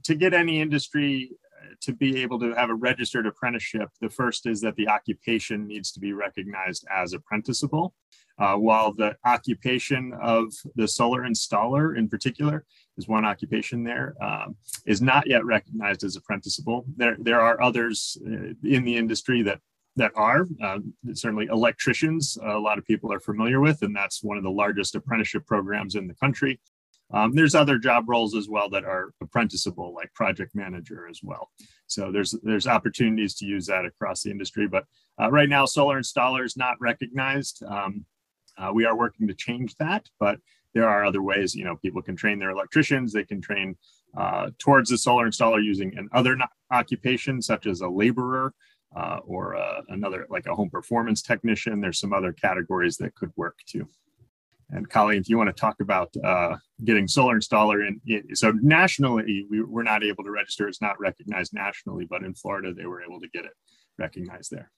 To 0.04 0.14
get 0.14 0.32
any 0.32 0.60
industry 0.60 1.30
uh, 1.60 1.74
to 1.82 1.92
be 1.92 2.22
able 2.22 2.38
to 2.40 2.52
have 2.54 2.70
a 2.70 2.74
registered 2.74 3.26
apprenticeship, 3.26 3.88
the 4.00 4.10
first 4.10 4.46
is 4.46 4.60
that 4.60 4.76
the 4.76 4.88
occupation 4.88 5.66
needs 5.66 5.90
to 5.92 6.00
be 6.00 6.12
recognized 6.12 6.86
as 6.94 7.14
apprenticeable. 7.14 7.94
Uh, 8.36 8.56
while 8.56 8.92
the 8.92 9.16
occupation 9.24 10.12
of 10.20 10.52
the 10.74 10.88
solar 10.88 11.22
installer 11.22 11.96
in 11.96 12.08
particular 12.08 12.64
is 12.96 13.06
one 13.06 13.24
occupation 13.24 13.84
there, 13.84 14.14
um, 14.20 14.56
is 14.86 15.00
not 15.00 15.26
yet 15.26 15.44
recognized 15.44 16.02
as 16.02 16.16
apprenticeable. 16.16 16.84
There, 16.96 17.16
there 17.20 17.40
are 17.40 17.62
others 17.62 18.18
uh, 18.26 18.54
in 18.64 18.84
the 18.84 18.96
industry 18.96 19.42
that 19.42 19.60
that 19.96 20.10
are 20.16 20.48
uh, 20.60 20.78
certainly 21.12 21.46
electricians. 21.46 22.36
a 22.44 22.58
lot 22.58 22.78
of 22.78 22.84
people 22.84 23.12
are 23.12 23.20
familiar 23.20 23.60
with, 23.60 23.82
and 23.82 23.94
that's 23.94 24.24
one 24.24 24.36
of 24.36 24.42
the 24.42 24.50
largest 24.50 24.96
apprenticeship 24.96 25.46
programs 25.46 25.94
in 25.94 26.08
the 26.08 26.14
country. 26.14 26.58
Um, 27.12 27.32
there's 27.32 27.54
other 27.54 27.78
job 27.78 28.08
roles 28.08 28.34
as 28.34 28.48
well 28.48 28.68
that 28.70 28.84
are 28.84 29.12
apprenticeable, 29.20 29.94
like 29.94 30.12
project 30.14 30.54
manager 30.54 31.06
as 31.08 31.20
well. 31.22 31.50
So 31.86 32.10
there's 32.10 32.34
there's 32.42 32.66
opportunities 32.66 33.34
to 33.36 33.46
use 33.46 33.66
that 33.66 33.84
across 33.84 34.22
the 34.22 34.30
industry. 34.30 34.66
But 34.66 34.84
uh, 35.20 35.30
right 35.30 35.48
now, 35.48 35.64
solar 35.64 36.00
installer 36.00 36.44
is 36.44 36.56
not 36.56 36.80
recognized. 36.80 37.62
Um, 37.62 38.04
uh, 38.58 38.70
we 38.72 38.84
are 38.84 38.96
working 38.96 39.26
to 39.28 39.34
change 39.34 39.76
that, 39.76 40.08
but 40.18 40.38
there 40.74 40.88
are 40.88 41.04
other 41.04 41.22
ways. 41.22 41.54
You 41.54 41.64
know, 41.64 41.76
people 41.76 42.02
can 42.02 42.16
train 42.16 42.38
their 42.38 42.50
electricians. 42.50 43.12
They 43.12 43.24
can 43.24 43.40
train 43.40 43.76
uh, 44.16 44.50
towards 44.58 44.90
the 44.90 44.98
solar 44.98 45.26
installer 45.26 45.62
using 45.62 45.96
an 45.96 46.08
other 46.12 46.36
occupation, 46.70 47.40
such 47.40 47.66
as 47.66 47.80
a 47.80 47.88
laborer 47.88 48.52
uh, 48.94 49.18
or 49.24 49.56
uh, 49.56 49.82
another 49.88 50.26
like 50.30 50.46
a 50.46 50.54
home 50.54 50.70
performance 50.70 51.22
technician. 51.22 51.80
There's 51.80 52.00
some 52.00 52.12
other 52.12 52.32
categories 52.32 52.96
that 52.98 53.14
could 53.14 53.32
work 53.36 53.58
too. 53.66 53.88
And 54.70 54.88
Colleen, 54.88 55.20
if 55.20 55.28
you 55.28 55.36
want 55.36 55.48
to 55.48 55.60
talk 55.60 55.80
about 55.80 56.14
uh, 56.22 56.56
getting 56.84 57.06
solar 57.06 57.36
installer 57.36 57.86
in, 57.86 58.34
so 58.34 58.50
nationally 58.62 59.46
we, 59.50 59.62
we're 59.62 59.82
not 59.82 60.02
able 60.02 60.24
to 60.24 60.30
register. 60.30 60.68
It's 60.68 60.80
not 60.80 60.98
recognized 60.98 61.52
nationally, 61.52 62.06
but 62.06 62.22
in 62.22 62.34
Florida 62.34 62.72
they 62.72 62.86
were 62.86 63.02
able 63.02 63.20
to 63.20 63.28
get 63.28 63.44
it 63.44 63.52
recognized 63.98 64.50
there. 64.50 64.70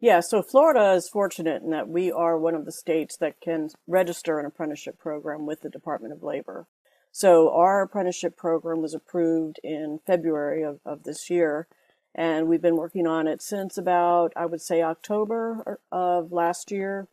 Yeah, 0.00 0.20
so 0.20 0.42
Florida 0.42 0.92
is 0.92 1.08
fortunate 1.08 1.62
in 1.62 1.70
that 1.70 1.88
we 1.88 2.12
are 2.12 2.38
one 2.38 2.54
of 2.54 2.64
the 2.64 2.72
states 2.72 3.16
that 3.16 3.40
can 3.40 3.70
register 3.88 4.38
an 4.38 4.46
apprenticeship 4.46 4.96
program 4.96 5.44
with 5.44 5.62
the 5.62 5.68
Department 5.68 6.12
of 6.12 6.22
Labor. 6.22 6.66
So 7.10 7.50
our 7.52 7.82
apprenticeship 7.82 8.36
program 8.36 8.80
was 8.80 8.94
approved 8.94 9.58
in 9.64 9.98
February 10.06 10.62
of, 10.62 10.78
of 10.84 11.02
this 11.02 11.28
year, 11.28 11.66
and 12.14 12.46
we've 12.46 12.62
been 12.62 12.76
working 12.76 13.08
on 13.08 13.26
it 13.26 13.42
since 13.42 13.76
about, 13.76 14.32
I 14.36 14.46
would 14.46 14.60
say, 14.60 14.82
October 14.82 15.80
of 15.90 16.30
last 16.30 16.70
year. 16.70 17.08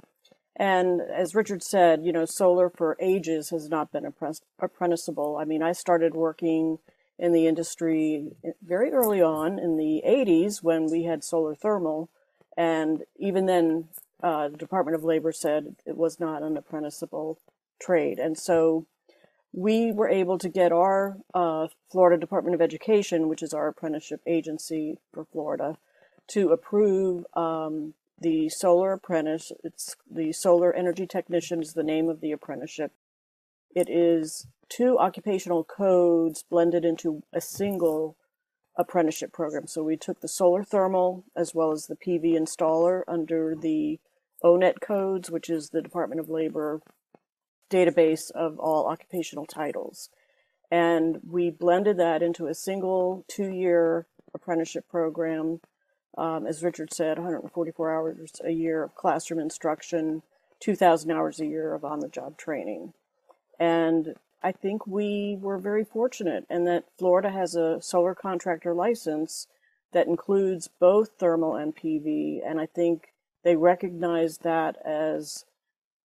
And 0.56 1.02
as 1.02 1.34
Richard 1.34 1.64
said, 1.64 2.06
you 2.06 2.14
know, 2.14 2.26
solar 2.26 2.70
for 2.70 2.98
ages 3.00 3.50
has 3.50 3.68
not 3.68 3.92
been 3.92 4.06
apprenticeable. 4.62 5.38
I 5.38 5.46
mean, 5.46 5.64
I 5.64 5.72
started 5.72 6.14
working 6.14 6.78
in 7.18 7.32
the 7.32 7.48
industry 7.48 8.36
very 8.64 8.92
early 8.92 9.24
on 9.24 9.58
in 9.58 9.76
the 9.76 10.04
80s 10.08 10.62
when 10.62 10.86
we 10.92 11.06
had 11.06 11.24
solar 11.24 11.56
thermal 11.56 12.10
and 12.58 13.04
even 13.18 13.46
then, 13.46 13.90
uh, 14.24 14.50
the 14.50 14.58
Department 14.58 14.96
of 14.96 15.04
Labor 15.04 15.32
said 15.32 15.76
it 15.86 15.98
was 15.98 16.20
not 16.20 16.42
an 16.42 16.58
apprenticeable 16.58 17.40
trade. 17.80 18.18
And 18.18 18.38
so 18.38 18.86
we 19.52 19.92
were 19.92 20.10
able 20.10 20.38
to 20.38 20.50
get 20.50 20.72
our 20.72 21.18
uh, 21.34 21.68
Florida 21.92 22.20
Department 22.20 22.56
of 22.56 22.62
Education, 22.62 23.30
which 23.30 23.44
is 23.44 23.54
our 23.54 23.68
apprenticeship 23.68 24.22
agency 24.26 24.98
for 25.14 25.26
Florida, 25.26 25.78
to 26.28 26.50
approve 26.50 27.26
um, 27.36 27.94
the 28.20 28.50
solar 28.50 28.94
apprentice. 28.94 29.52
It's 29.64 29.96
the 30.10 30.32
solar 30.34 30.74
energy 30.74 31.06
technician 31.06 31.62
is 31.62 31.74
the 31.74 31.84
name 31.84 32.10
of 32.10 32.22
the 32.22 32.32
apprenticeship. 32.32 32.92
It 33.74 33.90
is 33.90 34.48
two 34.70 34.98
occupational 34.98 35.64
codes 35.64 36.44
blended 36.50 36.86
into 36.86 37.24
a 37.34 37.42
single 37.42 38.16
apprenticeship 38.78 39.32
program. 39.32 39.68
So 39.68 39.84
we 39.84 39.98
took 39.98 40.22
the 40.22 40.28
solar 40.28 40.64
thermal 40.64 41.24
as 41.36 41.54
well 41.54 41.72
as 41.72 41.88
the 41.88 41.96
PV 41.96 42.34
installer 42.34 43.04
under 43.08 43.56
the 43.56 44.00
O*NET 44.44 44.82
codes, 44.82 45.32
which 45.32 45.50
is 45.50 45.70
the 45.70 45.82
Department 45.82 46.20
of 46.20 46.30
Labor 46.30 46.82
database 47.70 48.32
of 48.32 48.60
all 48.60 48.88
occupational 48.88 49.46
titles. 49.46 50.10
And 50.70 51.20
we 51.28 51.50
blended 51.50 51.98
that 51.98 52.22
into 52.22 52.48
a 52.48 52.54
single 52.54 53.26
two 53.28 53.50
year 53.50 54.08
apprenticeship 54.34 54.88
program. 54.90 55.62
Um, 56.18 56.48
as 56.48 56.64
Richard 56.64 56.94
said, 56.94 57.18
144 57.18 57.94
hours 57.94 58.32
a 58.44 58.52
year 58.52 58.84
of 58.84 58.96
classroom 58.96 59.40
instruction, 59.40 60.22
2,000 60.60 61.12
hours 61.12 61.40
a 61.40 61.46
year 61.46 61.74
of 61.74 61.84
on 61.84 62.00
the 62.00 62.08
job 62.08 62.38
training. 62.38 62.94
And 63.60 64.16
I 64.44 64.52
think 64.52 64.86
we 64.86 65.38
were 65.40 65.58
very 65.58 65.84
fortunate 65.84 66.46
in 66.50 66.66
that 66.66 66.86
Florida 66.98 67.32
has 67.32 67.56
a 67.56 67.82
solar 67.82 68.14
contractor 68.14 68.74
license 68.74 69.48
that 69.92 70.08
includes 70.08 70.70
both 70.80 71.12
thermal 71.20 71.56
and 71.56 71.76
PV, 71.76 72.40
and 72.46 72.60
I 72.60 72.66
think 72.66 73.14
they 73.44 73.56
recognize 73.56 74.40
that 74.40 74.78
as 74.86 75.46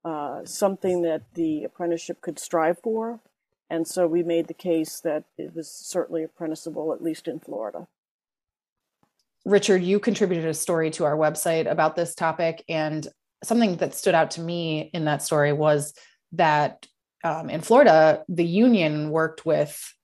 uh, 0.05 0.45
something 0.45 1.03
that 1.03 1.23
the 1.35 1.65
apprenticeship 1.65 2.21
could 2.21 2.39
strive 2.39 2.79
for. 2.79 3.21
And 3.69 3.87
so 3.87 4.07
we 4.07 4.23
made 4.23 4.49
the 4.49 4.55
case 4.55 5.01
that 5.01 5.25
it 5.39 5.55
was 5.55 5.71
certainly 5.71 6.25
apprenticeable, 6.25 6.93
at 6.93 7.03
least 7.03 7.29
in 7.29 7.39
Florida. 7.41 7.87
Richard, 9.45 9.83
you 9.83 10.01
contributed 10.01 10.45
a 10.47 10.55
story 10.55 10.91
to 10.91 11.05
our 11.05 11.17
website 11.17 11.71
about 11.71 11.97
this 11.97 12.15
topic. 12.15 12.65
And 12.69 13.07
something 13.43 13.77
that 13.77 13.95
stood 13.95 14.15
out 14.15 14.33
to 14.33 14.41
me 14.41 14.91
in 14.93 15.05
that 15.05 15.23
story 15.23 15.53
was 15.53 15.95
that 16.33 16.87
um, 17.23 17.51
in 17.51 17.61
Florida, 17.61 18.25
the 18.29 18.45
union 18.45 19.11
worked 19.11 19.45
with 19.45 19.95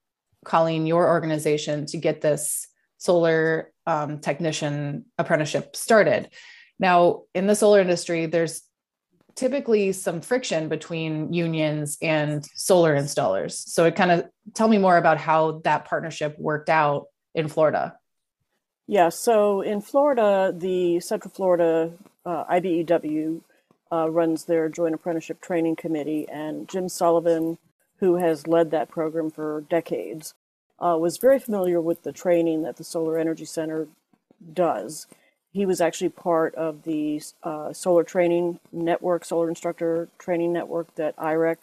Colleen, 0.44 0.86
your 0.86 1.08
organization, 1.08 1.86
to 1.86 1.96
get 1.96 2.20
this 2.20 2.66
solar 2.98 3.72
um, 3.86 4.18
technician 4.18 5.06
apprenticeship 5.18 5.76
started. 5.76 6.30
Now, 6.78 7.22
in 7.34 7.46
the 7.46 7.54
solar 7.54 7.80
industry, 7.80 8.26
there's 8.26 8.62
typically 9.34 9.92
some 9.92 10.20
friction 10.20 10.68
between 10.68 11.32
unions 11.32 11.98
and 12.02 12.44
solar 12.54 12.94
installers. 12.94 13.52
So, 13.52 13.84
it 13.84 13.96
kind 13.96 14.10
of 14.10 14.28
tell 14.54 14.68
me 14.68 14.78
more 14.78 14.96
about 14.96 15.18
how 15.18 15.60
that 15.64 15.86
partnership 15.86 16.36
worked 16.38 16.68
out 16.68 17.06
in 17.34 17.48
Florida. 17.48 17.96
Yeah, 18.88 19.08
so 19.08 19.62
in 19.62 19.80
Florida, 19.80 20.54
the 20.56 21.00
Central 21.00 21.32
Florida 21.34 21.92
uh, 22.24 22.44
IBEW 22.44 23.40
uh, 23.92 24.10
runs 24.10 24.44
their 24.44 24.68
Joint 24.68 24.94
Apprenticeship 24.94 25.40
Training 25.40 25.76
Committee, 25.76 26.28
and 26.28 26.68
Jim 26.68 26.88
Sullivan, 26.88 27.58
who 27.98 28.16
has 28.16 28.46
led 28.46 28.70
that 28.70 28.88
program 28.88 29.30
for 29.30 29.64
decades, 29.68 30.34
uh, 30.78 30.96
was 31.00 31.18
very 31.18 31.38
familiar 31.38 31.80
with 31.80 32.02
the 32.02 32.12
training 32.12 32.62
that 32.62 32.76
the 32.76 32.84
Solar 32.84 33.18
Energy 33.18 33.44
Center 33.44 33.88
does. 34.52 35.06
He 35.52 35.64
was 35.64 35.80
actually 35.80 36.10
part 36.10 36.54
of 36.54 36.82
the 36.82 37.22
uh, 37.42 37.72
solar 37.72 38.04
training 38.04 38.60
network, 38.72 39.24
solar 39.24 39.48
instructor 39.48 40.08
training 40.18 40.52
network 40.52 40.94
that 40.96 41.16
IREC 41.16 41.56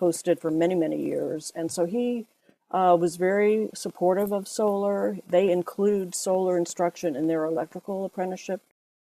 hosted 0.00 0.40
for 0.40 0.50
many, 0.50 0.74
many 0.74 1.00
years. 1.00 1.52
And 1.54 1.70
so 1.70 1.84
he 1.84 2.26
uh, 2.70 2.96
was 2.98 3.16
very 3.16 3.70
supportive 3.74 4.32
of 4.32 4.48
solar. 4.48 5.18
They 5.28 5.50
include 5.50 6.14
solar 6.14 6.56
instruction 6.56 7.14
in 7.14 7.28
their 7.28 7.44
electrical 7.44 8.04
apprenticeship 8.04 8.60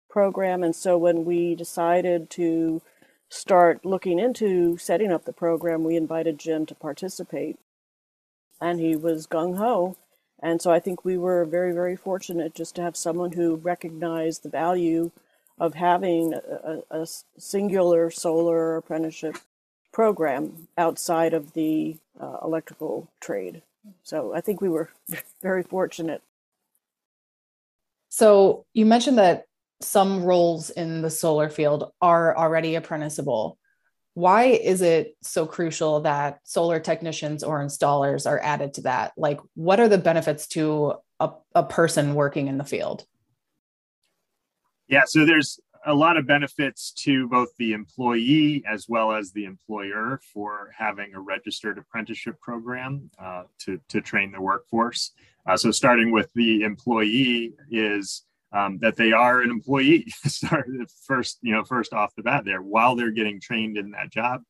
program. 0.10 0.64
And 0.64 0.76
so 0.76 0.98
when 0.98 1.26
we 1.26 1.56
decided 1.56 2.30
to 2.32 2.82
start 3.30 3.86
looking 3.86 4.20
into 4.20 4.78
setting 4.78 5.12
up 5.12 5.26
the 5.26 5.34
program, 5.34 5.84
we 5.84 5.96
invited 5.96 6.40
Jim 6.40 6.66
to 6.66 6.76
participate. 6.76 7.58
And 8.60 8.80
he 8.80 8.96
was 8.96 9.28
gung 9.28 9.58
ho. 9.58 9.96
And 10.42 10.62
so 10.62 10.72
I 10.72 10.80
think 10.80 11.04
we 11.04 11.18
were 11.18 11.46
very, 11.46 11.74
very 11.74 11.96
fortunate 11.96 12.56
just 12.56 12.76
to 12.76 12.82
have 12.82 12.96
someone 12.96 13.34
who 13.34 13.56
recognized 13.56 14.44
the 14.44 14.50
value 14.50 15.12
of 15.60 15.74
having 15.76 16.34
a, 16.34 16.80
a, 16.90 17.06
singular 17.38 18.10
solar 18.10 18.78
apprenticeship 18.78 19.36
program 19.92 20.70
outside 20.78 21.34
of 21.34 21.52
the 21.54 21.98
uh, 22.20 22.38
electrical 22.42 23.10
trade. 23.20 23.62
So 24.04 24.34
I 24.34 24.40
think 24.40 24.62
we 24.62 24.70
were 24.70 24.90
very 25.42 25.64
fortunate. 25.64 26.22
So 28.08 28.66
you 28.74 28.86
mentioned 28.86 29.18
that 29.18 29.48
some 29.82 30.24
roles 30.24 30.70
in 30.70 31.02
the 31.02 31.10
solar 31.10 31.50
field 31.50 31.92
are 32.02 32.36
already 32.36 32.76
apprenticeable. 32.76 33.58
Why 34.14 34.46
is 34.46 34.82
it 34.82 35.16
so 35.22 35.46
crucial 35.46 36.02
that 36.02 36.40
solar 36.44 36.80
technicians 36.80 37.44
or 37.44 37.64
installers 37.64 38.30
are 38.30 38.40
added 38.40 38.74
to 38.76 38.82
that? 38.82 39.14
Like, 39.16 39.40
what 39.54 39.80
are 39.80 39.88
the 39.88 39.98
benefits 39.98 40.48
to 40.50 40.96
a, 41.20 41.32
a 41.56 41.64
person 41.64 42.16
working 42.16 42.48
in 42.48 42.58
the 42.58 42.66
field? 42.66 43.06
Yeah, 44.88 45.04
so 45.06 45.26
there's 45.26 45.60
a 45.86 45.94
lot 45.94 46.18
of 46.18 46.28
benefits 46.28 46.92
to 46.92 47.28
both 47.30 47.50
the 47.58 47.74
employee 47.74 48.64
as 48.68 48.88
well 48.90 49.14
as 49.14 49.32
the 49.32 49.46
employer 49.46 50.20
for 50.34 50.72
having 50.78 51.14
a 51.14 51.20
registered 51.20 51.78
apprenticeship 51.78 52.40
program 52.42 53.10
uh, 53.18 53.44
to, 53.60 53.80
to 53.88 54.02
train 54.02 54.32
the 54.32 54.42
workforce. 54.42 55.12
Uh, 55.48 55.56
so, 55.56 55.72
starting 55.72 56.12
with 56.12 56.32
the 56.34 56.64
employee, 56.64 57.54
is 57.72 58.24
um, 58.52 58.80
that 58.80 58.96
they 58.96 59.12
are 59.12 59.42
an 59.42 59.50
employee. 59.50 60.12
First 61.04 61.40
you 61.42 61.54
know 61.54 61.64
first 61.64 61.94
off 61.94 62.16
the 62.16 62.24
bat 62.24 62.46
there. 62.46 62.62
While 62.62 62.96
they're 62.96 63.12
getting 63.12 63.40
trained 63.40 63.78
in 63.78 63.92
that 63.92 64.12
job 64.12 64.42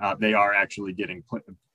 uh, 0.00 0.14
they 0.14 0.34
are 0.34 0.52
actually 0.52 0.92
getting 0.92 1.22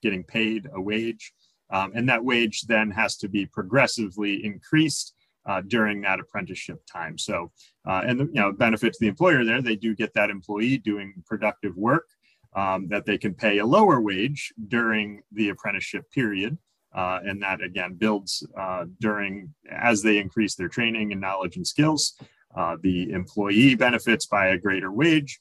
getting 0.02 0.24
paid 0.24 0.68
a 0.72 0.80
wage. 0.80 1.32
Um, 1.70 1.92
and 1.94 2.08
that 2.08 2.24
wage 2.24 2.62
then 2.62 2.90
has 2.92 3.16
to 3.18 3.28
be 3.28 3.44
progressively 3.46 4.44
increased 4.44 5.14
uh, 5.46 5.62
during 5.66 6.00
that 6.02 6.20
apprenticeship 6.20 6.80
time. 6.90 7.18
So 7.18 7.52
uh, 7.86 8.02
and 8.06 8.20
the, 8.20 8.24
you 8.26 8.40
know 8.40 8.52
benefit 8.52 8.92
to 8.92 8.98
the 9.00 9.08
employer 9.08 9.44
there 9.44 9.62
they 9.62 9.76
do 9.76 9.94
get 9.94 10.14
that 10.14 10.30
employee 10.30 10.78
doing 10.78 11.14
productive 11.26 11.76
work 11.76 12.06
um, 12.54 12.88
that 12.88 13.04
they 13.04 13.18
can 13.18 13.34
pay 13.34 13.58
a 13.58 13.66
lower 13.66 14.00
wage 14.00 14.52
during 14.68 15.22
the 15.32 15.50
apprenticeship 15.50 16.10
period 16.10 16.56
uh, 16.96 17.20
and 17.24 17.42
that 17.42 17.60
again 17.62 17.94
builds 17.94 18.44
uh, 18.58 18.86
during 19.00 19.54
as 19.70 20.02
they 20.02 20.18
increase 20.18 20.54
their 20.54 20.68
training 20.68 21.12
and 21.12 21.20
knowledge 21.20 21.56
and 21.56 21.66
skills. 21.66 22.18
Uh, 22.56 22.76
the 22.82 23.10
employee 23.10 23.74
benefits 23.74 24.24
by 24.24 24.48
a 24.48 24.58
greater 24.58 24.90
wage, 24.90 25.38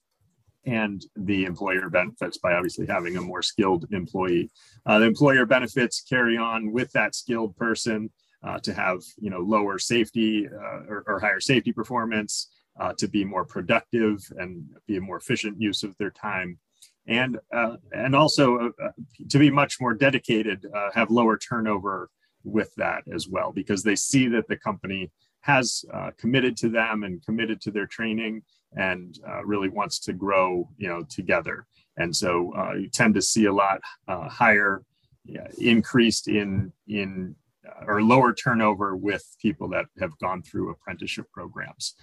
and 0.66 1.06
the 1.16 1.46
employer 1.46 1.90
benefits 1.90 2.38
by 2.38 2.54
obviously 2.54 2.86
having 2.86 3.16
a 3.16 3.22
more 3.22 3.42
skilled 3.42 3.86
employee. 3.92 4.52
Uh, 4.86 5.00
the 5.00 5.06
employer 5.06 5.46
benefits 5.46 6.02
carry 6.02 6.38
on 6.38 6.74
with 6.74 6.92
that 6.92 7.16
skilled 7.16 7.56
person 7.56 8.10
uh, 8.44 8.60
to 8.60 8.74
have 8.74 9.02
you 9.18 9.30
know 9.30 9.40
lower 9.40 9.80
safety 9.80 10.48
uh, 10.48 10.84
or, 10.90 11.06
or, 11.08 11.20
higher 11.22 11.40
safety 11.40 11.72
performance, 11.72 12.50
to 12.98 13.08
be 13.08 13.24
more 13.24 13.46
productive 13.46 14.20
and 14.38 14.66
be 14.86 14.98
a 14.98 15.02
more 15.02 15.16
efficient 15.16 15.60
use 15.62 15.84
of 15.84 15.96
their 15.98 16.12
time. 16.12 16.60
And 17.08 17.38
uh, 17.54 17.78
and 17.94 18.16
also 18.16 18.72
uh, 18.84 18.90
to 19.30 19.40
be 19.40 19.50
much 19.50 19.80
more 19.80 19.94
dedicated, 19.94 20.66
uh, 20.74 20.90
have 20.94 21.12
lower 21.12 21.38
turnover 21.38 22.10
with 22.44 22.74
that 22.76 23.04
as 23.14 23.28
well 23.28 23.52
because 23.52 23.84
they 23.84 23.96
see 23.96 24.28
that 24.28 24.48
the 24.48 24.58
company 24.58 25.12
has 25.42 25.86
uh, 25.94 26.12
committed 26.18 26.58
to 26.58 26.70
them 26.70 27.04
and 27.04 27.24
committed 27.24 27.62
to 27.62 27.72
their 27.72 27.86
training 27.86 28.42
and 28.78 29.20
uh, 29.28 29.46
really 29.46 29.70
wants 29.70 30.00
to 30.00 30.14
grow, 30.14 30.68
you 30.78 30.88
know, 30.88 31.04
together. 31.04 31.66
And 31.98 32.16
so 32.16 32.54
uh, 32.58 32.74
you 32.74 32.90
tend 32.90 33.14
to 33.16 33.22
see 33.22 33.46
a 33.46 33.54
lot 33.54 33.80
higher 34.08 34.84
yeah, 35.24 35.48
increased 35.58 36.28
in 36.28 36.72
in 36.88 37.36
or 37.88 38.02
lower 38.02 38.34
turnover 38.34 38.96
with 38.96 39.36
people 39.42 39.68
that 39.70 39.86
have 40.00 40.18
gone 40.20 40.42
through 40.42 40.70
apprenticeship 40.70 41.26
programs. 41.32 41.96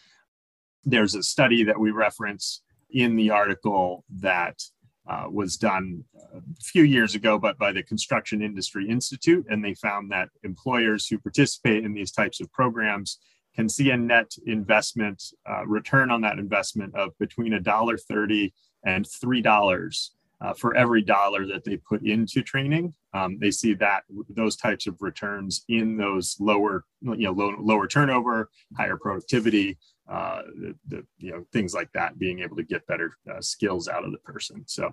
There's 0.84 1.14
a 1.14 1.22
study 1.22 1.62
that 1.64 1.78
we 1.78 1.92
reference 1.92 2.62
in 2.90 3.16
the 3.16 3.30
article 3.30 4.04
that 4.10 4.62
uh, 5.08 5.24
was 5.30 5.56
done 5.56 6.04
a 6.34 6.40
few 6.60 6.84
years 6.84 7.14
ago, 7.14 7.38
but 7.38 7.58
by 7.58 7.72
the 7.72 7.82
Construction 7.82 8.42
Industry 8.42 8.88
Institute, 8.88 9.44
and 9.50 9.64
they 9.64 9.74
found 9.74 10.10
that 10.12 10.28
employers 10.44 11.06
who 11.06 11.18
participate 11.18 11.84
in 11.84 11.92
these 11.92 12.12
types 12.12 12.40
of 12.40 12.52
programs 12.52 13.18
can 13.54 13.68
see 13.68 13.90
a 13.90 13.96
net 13.96 14.30
investment 14.46 15.22
uh, 15.48 15.66
return 15.66 16.10
on 16.10 16.20
that 16.22 16.38
investment 16.38 16.94
of 16.94 17.10
between 17.18 17.54
a 17.54 17.60
dollar 17.60 17.98
thirty 17.98 18.52
and 18.84 19.06
three 19.20 19.42
dollars 19.42 20.12
uh, 20.40 20.52
for 20.54 20.74
every 20.74 21.02
dollar 21.02 21.46
that 21.46 21.64
they 21.64 21.76
put 21.76 22.02
into 22.02 22.42
training. 22.42 22.94
Um, 23.14 23.38
they 23.38 23.50
see 23.50 23.74
that 23.74 24.04
those 24.28 24.56
types 24.56 24.86
of 24.86 24.96
returns 25.00 25.64
in 25.68 25.96
those 25.96 26.36
lower, 26.40 26.84
you 27.02 27.16
know, 27.16 27.32
low, 27.32 27.54
lower 27.60 27.86
turnover, 27.86 28.50
higher 28.76 28.96
productivity, 28.96 29.78
uh, 30.08 30.42
the, 30.60 30.74
the, 30.88 31.06
you 31.18 31.30
know, 31.30 31.44
things 31.52 31.74
like 31.74 31.90
that, 31.92 32.18
being 32.18 32.40
able 32.40 32.56
to 32.56 32.64
get 32.64 32.86
better 32.86 33.12
uh, 33.32 33.40
skills 33.40 33.88
out 33.88 34.04
of 34.04 34.12
the 34.12 34.18
person. 34.18 34.64
So 34.66 34.86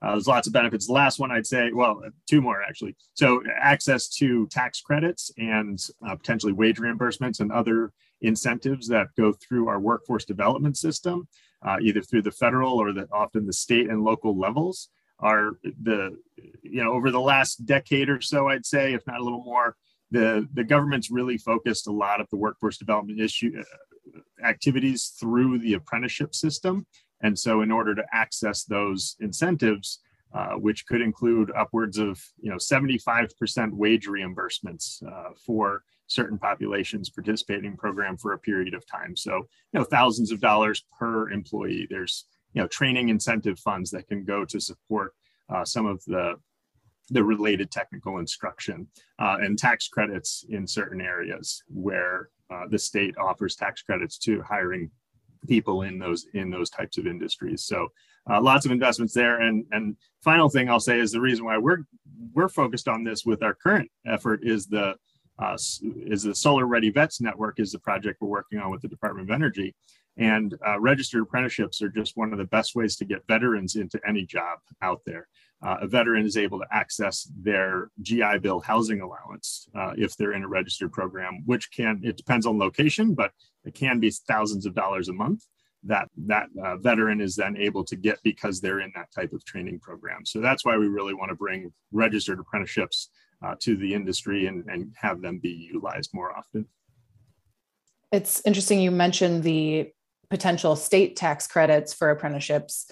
uh, 0.00 0.12
there's 0.12 0.28
lots 0.28 0.46
of 0.46 0.52
benefits. 0.52 0.86
The 0.86 0.92
last 0.92 1.18
one 1.18 1.30
I'd 1.30 1.46
say, 1.46 1.72
well, 1.72 2.00
two 2.28 2.40
more 2.40 2.62
actually. 2.62 2.96
So 3.14 3.42
access 3.60 4.08
to 4.16 4.46
tax 4.48 4.80
credits 4.80 5.32
and 5.36 5.78
uh, 6.06 6.14
potentially 6.14 6.52
wage 6.52 6.78
reimbursements 6.78 7.40
and 7.40 7.50
other 7.50 7.92
incentives 8.20 8.86
that 8.88 9.08
go 9.16 9.32
through 9.32 9.68
our 9.68 9.80
workforce 9.80 10.24
development 10.24 10.76
system 10.76 11.26
uh, 11.64 11.76
either 11.80 12.00
through 12.00 12.22
the 12.22 12.30
federal 12.30 12.80
or 12.80 12.92
the 12.92 13.08
often 13.12 13.46
the 13.46 13.52
state 13.52 13.88
and 13.88 14.02
local 14.02 14.38
levels 14.38 14.88
are 15.18 15.52
the 15.82 16.16
you 16.62 16.82
know 16.82 16.92
over 16.92 17.10
the 17.10 17.20
last 17.20 17.64
decade 17.66 18.08
or 18.08 18.20
so 18.20 18.48
i'd 18.48 18.66
say 18.66 18.92
if 18.92 19.06
not 19.06 19.20
a 19.20 19.22
little 19.22 19.44
more 19.44 19.76
the 20.10 20.48
the 20.54 20.64
government's 20.64 21.10
really 21.10 21.38
focused 21.38 21.86
a 21.86 21.92
lot 21.92 22.20
of 22.20 22.28
the 22.30 22.36
workforce 22.36 22.76
development 22.76 23.20
issue 23.20 23.52
uh, 23.58 23.62
activities 24.44 25.14
through 25.18 25.58
the 25.58 25.74
apprenticeship 25.74 26.34
system 26.34 26.86
and 27.22 27.38
so 27.38 27.62
in 27.62 27.70
order 27.70 27.94
to 27.94 28.04
access 28.12 28.64
those 28.64 29.16
incentives 29.20 30.00
uh, 30.34 30.54
which 30.54 30.86
could 30.86 31.02
include 31.02 31.52
upwards 31.56 31.98
of 31.98 32.18
you 32.40 32.50
know 32.50 32.56
75% 32.56 33.72
wage 33.72 34.06
reimbursements 34.06 35.02
uh, 35.06 35.30
for 35.44 35.82
certain 36.12 36.38
populations 36.38 37.10
participating 37.10 37.76
program 37.76 38.16
for 38.16 38.32
a 38.32 38.38
period 38.38 38.74
of 38.74 38.86
time. 38.86 39.16
So, 39.16 39.36
you 39.72 39.80
know, 39.80 39.84
thousands 39.84 40.30
of 40.30 40.40
dollars 40.40 40.84
per 40.98 41.30
employee. 41.30 41.86
There's, 41.88 42.26
you 42.52 42.60
know, 42.60 42.68
training 42.68 43.08
incentive 43.08 43.58
funds 43.58 43.90
that 43.92 44.08
can 44.08 44.24
go 44.24 44.44
to 44.44 44.60
support 44.60 45.14
uh, 45.48 45.64
some 45.64 45.86
of 45.86 46.04
the 46.06 46.34
the 47.10 47.22
related 47.22 47.70
technical 47.70 48.18
instruction 48.18 48.86
uh, 49.18 49.36
and 49.40 49.58
tax 49.58 49.88
credits 49.88 50.46
in 50.48 50.66
certain 50.66 51.00
areas 51.00 51.62
where 51.68 52.30
uh, 52.52 52.64
the 52.68 52.78
state 52.78 53.16
offers 53.18 53.56
tax 53.56 53.82
credits 53.82 54.18
to 54.18 54.42
hiring 54.42 54.90
people 55.48 55.82
in 55.82 55.98
those 55.98 56.26
in 56.34 56.50
those 56.50 56.70
types 56.70 56.98
of 56.98 57.06
industries. 57.06 57.64
So 57.64 57.88
uh, 58.30 58.40
lots 58.40 58.64
of 58.64 58.72
investments 58.72 59.14
there. 59.14 59.40
And 59.40 59.64
and 59.72 59.96
final 60.22 60.48
thing 60.48 60.68
I'll 60.68 60.80
say 60.80 61.00
is 61.00 61.12
the 61.12 61.20
reason 61.20 61.44
why 61.44 61.58
we're 61.58 61.84
we're 62.34 62.48
focused 62.48 62.88
on 62.88 63.04
this 63.04 63.24
with 63.24 63.42
our 63.42 63.54
current 63.54 63.90
effort 64.06 64.40
is 64.42 64.66
the 64.66 64.94
uh, 65.38 65.56
is 66.06 66.22
the 66.22 66.34
Solar 66.34 66.66
Ready 66.66 66.90
Vets 66.90 67.20
Network 67.20 67.58
is 67.58 67.72
the 67.72 67.78
project 67.78 68.20
we're 68.20 68.28
working 68.28 68.58
on 68.58 68.70
with 68.70 68.82
the 68.82 68.88
Department 68.88 69.28
of 69.28 69.34
Energy. 69.34 69.74
And 70.18 70.54
uh, 70.66 70.78
registered 70.78 71.22
apprenticeships 71.22 71.80
are 71.80 71.88
just 71.88 72.18
one 72.18 72.32
of 72.32 72.38
the 72.38 72.44
best 72.44 72.74
ways 72.74 72.96
to 72.96 73.06
get 73.06 73.26
veterans 73.26 73.76
into 73.76 73.98
any 74.06 74.26
job 74.26 74.58
out 74.82 75.00
there. 75.06 75.26
Uh, 75.64 75.76
a 75.82 75.86
veteran 75.86 76.26
is 76.26 76.36
able 76.36 76.58
to 76.58 76.66
access 76.72 77.30
their 77.40 77.90
GI 78.00 78.38
Bill 78.40 78.60
housing 78.60 79.00
allowance 79.00 79.68
uh, 79.76 79.92
if 79.96 80.16
they're 80.16 80.32
in 80.32 80.42
a 80.42 80.48
registered 80.48 80.92
program, 80.92 81.42
which 81.46 81.70
can, 81.70 82.00
it 82.02 82.16
depends 82.16 82.46
on 82.46 82.58
location, 82.58 83.14
but 83.14 83.30
it 83.64 83.74
can 83.74 84.00
be 84.00 84.10
thousands 84.10 84.66
of 84.66 84.74
dollars 84.74 85.08
a 85.08 85.12
month 85.12 85.44
that 85.84 86.08
that 86.26 86.46
uh, 86.62 86.76
veteran 86.76 87.20
is 87.20 87.34
then 87.34 87.56
able 87.56 87.84
to 87.84 87.96
get 87.96 88.18
because 88.22 88.60
they're 88.60 88.80
in 88.80 88.92
that 88.94 89.10
type 89.12 89.32
of 89.32 89.44
training 89.44 89.80
program. 89.80 90.24
So 90.24 90.40
that's 90.40 90.64
why 90.64 90.76
we 90.76 90.86
really 90.86 91.14
want 91.14 91.30
to 91.30 91.34
bring 91.34 91.72
registered 91.90 92.38
apprenticeships 92.38 93.10
uh, 93.44 93.56
to 93.60 93.76
the 93.76 93.92
industry 93.92 94.46
and, 94.46 94.64
and 94.68 94.92
have 94.96 95.20
them 95.20 95.38
be 95.38 95.50
utilized 95.50 96.10
more 96.14 96.36
often. 96.36 96.66
It's 98.12 98.42
interesting 98.44 98.80
you 98.80 98.90
mentioned 98.90 99.42
the 99.42 99.90
potential 100.30 100.76
state 100.76 101.16
tax 101.16 101.46
credits 101.46 101.92
for 101.92 102.10
apprenticeships 102.10 102.90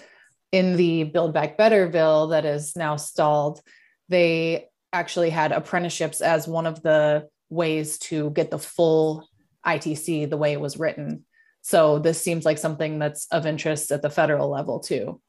in 0.51 0.75
the 0.75 1.05
Build 1.05 1.33
Back 1.33 1.57
Better 1.57 1.87
bill 1.87 2.27
that 2.27 2.45
is 2.45 2.75
now 2.75 2.95
stalled. 2.95 3.61
They 4.09 4.69
actually 4.93 5.29
had 5.29 5.51
apprenticeships 5.51 6.21
as 6.21 6.47
one 6.47 6.65
of 6.65 6.81
the 6.81 7.29
ways 7.49 7.97
to 7.99 8.29
get 8.31 8.51
the 8.51 8.59
full 8.59 9.27
ITC 9.65 10.29
the 10.29 10.37
way 10.37 10.53
it 10.53 10.61
was 10.61 10.77
written. 10.77 11.25
So 11.61 11.99
this 11.99 12.21
seems 12.21 12.45
like 12.45 12.57
something 12.57 12.99
that's 12.99 13.27
of 13.31 13.45
interest 13.45 13.91
at 13.91 14.01
the 14.01 14.09
federal 14.09 14.49
level 14.49 14.79
too. 14.79 15.21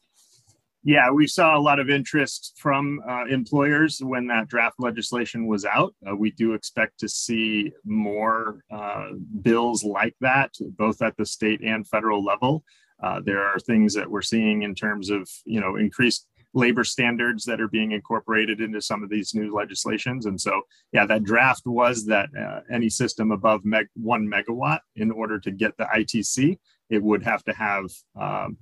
Yeah, 0.84 1.12
we 1.12 1.28
saw 1.28 1.56
a 1.56 1.60
lot 1.60 1.78
of 1.78 1.90
interest 1.90 2.54
from 2.58 3.00
uh, 3.08 3.26
employers 3.26 4.00
when 4.02 4.26
that 4.26 4.48
draft 4.48 4.76
legislation 4.80 5.46
was 5.46 5.64
out. 5.64 5.94
Uh, 6.04 6.16
we 6.16 6.32
do 6.32 6.54
expect 6.54 6.98
to 7.00 7.08
see 7.08 7.72
more 7.84 8.64
uh, 8.68 9.10
bills 9.42 9.84
like 9.84 10.16
that, 10.20 10.50
both 10.60 11.00
at 11.00 11.16
the 11.16 11.24
state 11.24 11.60
and 11.62 11.86
federal 11.86 12.24
level. 12.24 12.64
Uh, 13.02 13.20
there 13.24 13.42
are 13.42 13.58
things 13.58 13.94
that 13.94 14.10
we're 14.10 14.22
seeing 14.22 14.62
in 14.62 14.74
terms 14.74 15.10
of, 15.10 15.28
you 15.44 15.60
know, 15.60 15.76
increased 15.76 16.28
labor 16.54 16.84
standards 16.84 17.44
that 17.44 17.60
are 17.60 17.68
being 17.68 17.92
incorporated 17.92 18.60
into 18.60 18.80
some 18.80 19.02
of 19.02 19.08
these 19.08 19.34
new 19.34 19.54
legislations. 19.54 20.26
And 20.26 20.40
so, 20.40 20.62
yeah, 20.92 21.06
that 21.06 21.24
draft 21.24 21.62
was 21.66 22.04
that 22.06 22.28
uh, 22.38 22.60
any 22.70 22.90
system 22.90 23.32
above 23.32 23.64
meg- 23.64 23.88
one 23.94 24.28
megawatt, 24.28 24.80
in 24.96 25.10
order 25.10 25.38
to 25.40 25.50
get 25.50 25.76
the 25.78 25.84
ITC, 25.84 26.58
it 26.90 27.02
would 27.02 27.22
have 27.22 27.42
to 27.44 27.54
have 27.54 27.86
um, 28.20 28.58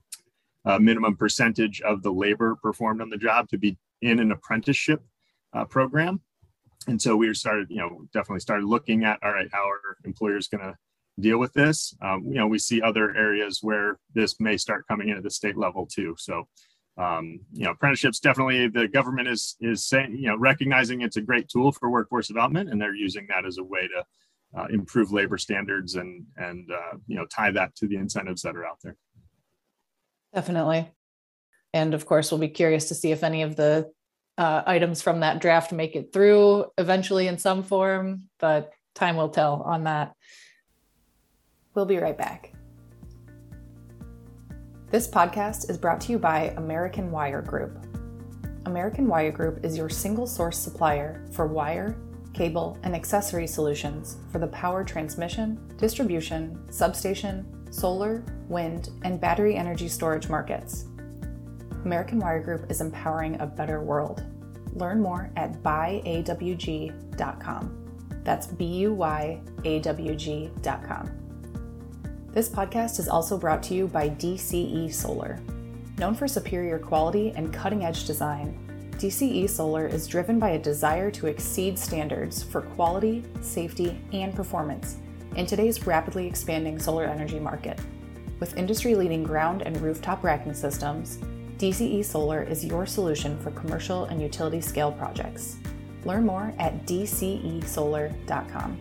a 0.64 0.78
minimum 0.78 1.16
percentage 1.16 1.80
of 1.80 2.02
the 2.02 2.12
labor 2.12 2.56
performed 2.62 3.00
on 3.00 3.10
the 3.10 3.16
job 3.16 3.48
to 3.48 3.58
be 3.58 3.76
in 4.02 4.20
an 4.20 4.30
apprenticeship 4.30 5.02
uh, 5.52 5.64
program. 5.64 6.20
And 6.86 7.00
so 7.00 7.16
we 7.16 7.32
started, 7.34 7.66
you 7.70 7.78
know, 7.78 8.06
definitely 8.12 8.40
started 8.40 8.66
looking 8.66 9.04
at, 9.04 9.18
all 9.22 9.32
right, 9.32 9.48
how 9.52 9.68
are 9.68 9.98
employers 10.04 10.48
going 10.48 10.62
to 10.62 10.76
deal 11.18 11.38
with 11.38 11.52
this? 11.52 11.94
Um, 12.02 12.24
you 12.26 12.34
know, 12.34 12.46
we 12.46 12.58
see 12.58 12.80
other 12.80 13.14
areas 13.16 13.60
where 13.62 13.98
this 14.14 14.38
may 14.40 14.56
start 14.56 14.86
coming 14.88 15.08
in 15.08 15.16
at 15.16 15.22
the 15.22 15.30
state 15.30 15.56
level 15.56 15.86
too. 15.86 16.14
So, 16.18 16.46
um, 16.96 17.40
you 17.52 17.64
know, 17.64 17.72
apprenticeships 17.72 18.20
definitely 18.20 18.68
the 18.68 18.88
government 18.88 19.28
is 19.28 19.56
is 19.60 19.86
saying, 19.86 20.16
you 20.16 20.28
know, 20.28 20.36
recognizing 20.36 21.00
it's 21.00 21.16
a 21.16 21.22
great 21.22 21.48
tool 21.48 21.72
for 21.72 21.90
workforce 21.90 22.28
development, 22.28 22.70
and 22.70 22.80
they're 22.80 22.94
using 22.94 23.26
that 23.28 23.46
as 23.46 23.58
a 23.58 23.64
way 23.64 23.88
to 23.88 24.04
uh, 24.58 24.66
improve 24.70 25.12
labor 25.12 25.38
standards 25.38 25.94
and 25.94 26.24
and 26.36 26.70
uh, 26.70 26.96
you 27.06 27.16
know 27.16 27.26
tie 27.26 27.50
that 27.50 27.74
to 27.76 27.86
the 27.86 27.96
incentives 27.96 28.42
that 28.42 28.56
are 28.56 28.66
out 28.66 28.78
there. 28.82 28.96
Definitely. 30.34 30.90
And 31.72 31.94
of 31.94 32.06
course, 32.06 32.30
we'll 32.30 32.40
be 32.40 32.48
curious 32.48 32.88
to 32.88 32.94
see 32.94 33.12
if 33.12 33.22
any 33.22 33.42
of 33.42 33.56
the 33.56 33.90
uh, 34.38 34.62
items 34.66 35.02
from 35.02 35.20
that 35.20 35.40
draft 35.40 35.72
make 35.72 35.94
it 35.96 36.12
through 36.12 36.66
eventually 36.78 37.28
in 37.28 37.38
some 37.38 37.62
form, 37.62 38.28
but 38.38 38.72
time 38.94 39.16
will 39.16 39.28
tell 39.28 39.62
on 39.62 39.84
that. 39.84 40.14
We'll 41.74 41.86
be 41.86 41.98
right 41.98 42.18
back. 42.18 42.52
This 44.90 45.06
podcast 45.06 45.70
is 45.70 45.78
brought 45.78 46.00
to 46.02 46.12
you 46.12 46.18
by 46.18 46.52
American 46.56 47.12
Wire 47.12 47.42
Group. 47.42 47.86
American 48.66 49.06
Wire 49.06 49.30
Group 49.30 49.64
is 49.64 49.76
your 49.76 49.88
single 49.88 50.26
source 50.26 50.58
supplier 50.58 51.24
for 51.30 51.46
wire, 51.46 51.96
cable, 52.34 52.76
and 52.82 52.94
accessory 52.94 53.46
solutions 53.46 54.16
for 54.32 54.40
the 54.40 54.48
power 54.48 54.82
transmission, 54.82 55.60
distribution, 55.76 56.60
substation, 56.72 57.46
solar, 57.72 58.24
wind, 58.48 58.90
and 59.04 59.20
battery 59.20 59.54
energy 59.54 59.88
storage 59.88 60.28
markets. 60.28 60.86
American 61.84 62.18
Wire 62.18 62.42
Group 62.42 62.68
is 62.68 62.80
empowering 62.80 63.40
a 63.40 63.46
better 63.46 63.80
world. 63.80 64.24
Learn 64.74 65.00
more 65.00 65.30
at 65.36 65.62
buyawg.com. 65.62 66.96
That's 68.24 68.48
B 68.48 68.64
U 68.64 68.92
Y 68.92 69.40
A 69.64 69.78
W 69.80 70.14
G.com. 70.16 71.19
This 72.32 72.48
podcast 72.48 73.00
is 73.00 73.08
also 73.08 73.36
brought 73.36 73.60
to 73.64 73.74
you 73.74 73.88
by 73.88 74.08
DCE 74.10 74.94
Solar. 74.94 75.40
Known 75.98 76.14
for 76.14 76.28
superior 76.28 76.78
quality 76.78 77.32
and 77.34 77.52
cutting 77.52 77.84
edge 77.84 78.06
design, 78.06 78.56
DCE 78.98 79.50
Solar 79.50 79.88
is 79.88 80.06
driven 80.06 80.38
by 80.38 80.50
a 80.50 80.58
desire 80.58 81.10
to 81.10 81.26
exceed 81.26 81.76
standards 81.76 82.40
for 82.40 82.60
quality, 82.60 83.24
safety, 83.40 84.00
and 84.12 84.32
performance 84.32 84.98
in 85.34 85.44
today's 85.44 85.88
rapidly 85.88 86.24
expanding 86.24 86.78
solar 86.78 87.04
energy 87.04 87.40
market. 87.40 87.80
With 88.38 88.56
industry 88.56 88.94
leading 88.94 89.24
ground 89.24 89.62
and 89.62 89.80
rooftop 89.80 90.22
racking 90.22 90.54
systems, 90.54 91.18
DCE 91.58 92.04
Solar 92.04 92.44
is 92.44 92.64
your 92.64 92.86
solution 92.86 93.36
for 93.40 93.50
commercial 93.50 94.04
and 94.04 94.22
utility 94.22 94.60
scale 94.60 94.92
projects. 94.92 95.56
Learn 96.04 96.26
more 96.26 96.54
at 96.60 96.86
dcesolar.com. 96.86 98.78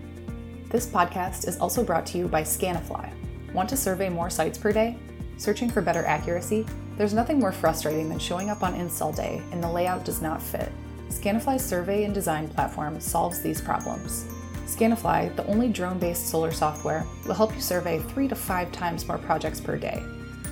This 0.70 0.86
podcast 0.86 1.48
is 1.48 1.58
also 1.58 1.84
brought 1.84 2.06
to 2.06 2.20
you 2.20 2.28
by 2.28 2.44
Scanifly. 2.44 3.12
Want 3.54 3.70
to 3.70 3.78
survey 3.78 4.10
more 4.10 4.30
sites 4.30 4.58
per 4.58 4.72
day? 4.72 4.98
Searching 5.38 5.70
for 5.70 5.82
better 5.82 6.06
accuracy? 6.06 6.66
There's 6.98 7.14
nothing 7.14 7.40
more 7.40 7.52
frustrating 7.52 8.10
than 8.10 8.20
showing 8.20 8.50
up 8.50 8.62
on 8.62 8.76
install 8.76 9.12
day 9.12 9.42
and 9.52 9.64
the 9.64 9.72
layout 9.72 10.06
does 10.06 10.22
not 10.22 10.42
fit. 10.42 10.72
Scanifly's 11.10 11.66
survey 11.66 12.04
and 12.04 12.14
design 12.14 12.48
platform 12.48 13.00
solves 13.00 13.42
these 13.42 13.60
problems. 13.60 14.26
Scanifly, 14.66 15.36
the 15.36 15.46
only 15.48 15.70
drone 15.70 15.98
based 15.98 16.28
solar 16.28 16.52
software, 16.52 17.06
will 17.26 17.34
help 17.34 17.56
you 17.56 17.62
survey 17.62 18.00
three 18.00 18.28
to 18.28 18.36
five 18.36 18.72
times 18.72 19.08
more 19.08 19.18
projects 19.18 19.60
per 19.60 19.78
day 19.78 20.04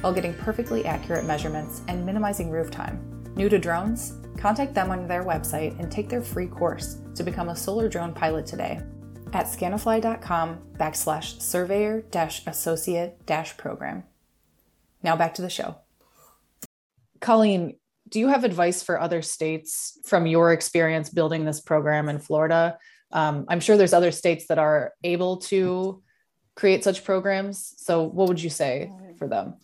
while 0.02 0.14
getting 0.14 0.34
perfectly 0.34 0.86
accurate 0.86 1.26
measurements 1.26 1.82
and 1.88 2.06
minimizing 2.06 2.50
roof 2.50 2.72
time. 2.72 3.00
New 3.36 3.50
to 3.50 3.60
drones? 3.60 4.14
Contact 4.38 4.74
them 4.74 4.90
on 4.90 5.08
their 5.08 5.24
website 5.24 5.78
and 5.80 5.92
take 5.92 6.10
their 6.10 6.22
free 6.22 6.48
course 6.48 6.98
to 7.16 7.24
become 7.24 7.50
a 7.50 7.56
solar 7.56 7.88
drone 7.88 8.14
pilot 8.14 8.46
today 8.46 8.82
at 9.34 9.46
scanifly.com 9.46 10.60
backslash 10.78 11.42
surveyor 11.42 12.02
dash 12.12 12.46
associate 12.48 13.26
dash 13.26 13.58
program. 13.58 14.04
Now 15.04 15.16
back 15.16 15.34
to 15.36 15.42
the 15.42 15.50
show. 15.50 15.78
Colleen, 17.20 17.78
do 18.10 18.20
you 18.20 18.28
have 18.28 18.44
advice 18.44 18.84
for 18.84 19.00
other 19.00 19.22
states 19.22 20.00
from 20.06 20.26
your 20.28 20.54
experience 20.54 21.10
building 21.10 21.46
this 21.46 21.62
program 21.62 22.10
in 22.10 22.20
Florida? 22.20 22.78
Um, 23.12 23.46
I'm 23.48 23.60
sure 23.60 23.78
there's 23.78 23.94
other 23.94 24.12
states 24.12 24.48
that 24.48 24.60
are 24.60 24.94
able 25.04 25.38
to 25.38 26.02
create 26.56 26.84
such 26.84 27.04
programs. 27.04 27.74
So, 27.78 28.04
what 28.04 28.28
would 28.28 28.42
you 28.42 28.50
say 28.50 28.92
for 29.18 29.28
them? 29.28 29.56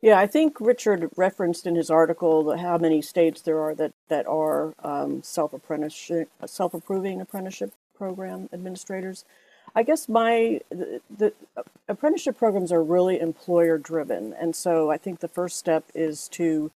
Yeah, 0.00 0.18
I 0.18 0.26
think 0.26 0.60
Richard 0.60 1.08
referenced 1.16 1.66
in 1.66 1.76
his 1.76 1.90
article 1.90 2.56
how 2.56 2.76
many 2.76 3.02
states 3.02 3.42
there 3.42 3.60
are 3.60 3.74
that 3.76 3.92
that 4.08 4.26
are 4.26 4.74
um, 4.82 5.22
self 5.22 5.52
apprenticeship, 5.52 6.28
self 6.46 6.74
approving 6.74 7.20
apprenticeship 7.20 7.72
program 8.02 8.48
administrators. 8.52 9.24
I 9.76 9.84
guess 9.84 10.08
my 10.08 10.60
the, 10.70 11.00
the, 11.08 11.32
apprenticeship 11.86 12.36
programs 12.36 12.72
are 12.72 12.82
really 12.82 13.20
employer 13.20 13.78
driven, 13.78 14.32
and 14.32 14.56
so 14.56 14.90
I 14.90 14.98
think 14.98 15.20
the 15.20 15.28
first 15.28 15.56
step 15.56 15.84
is 15.94 16.26
to 16.30 16.72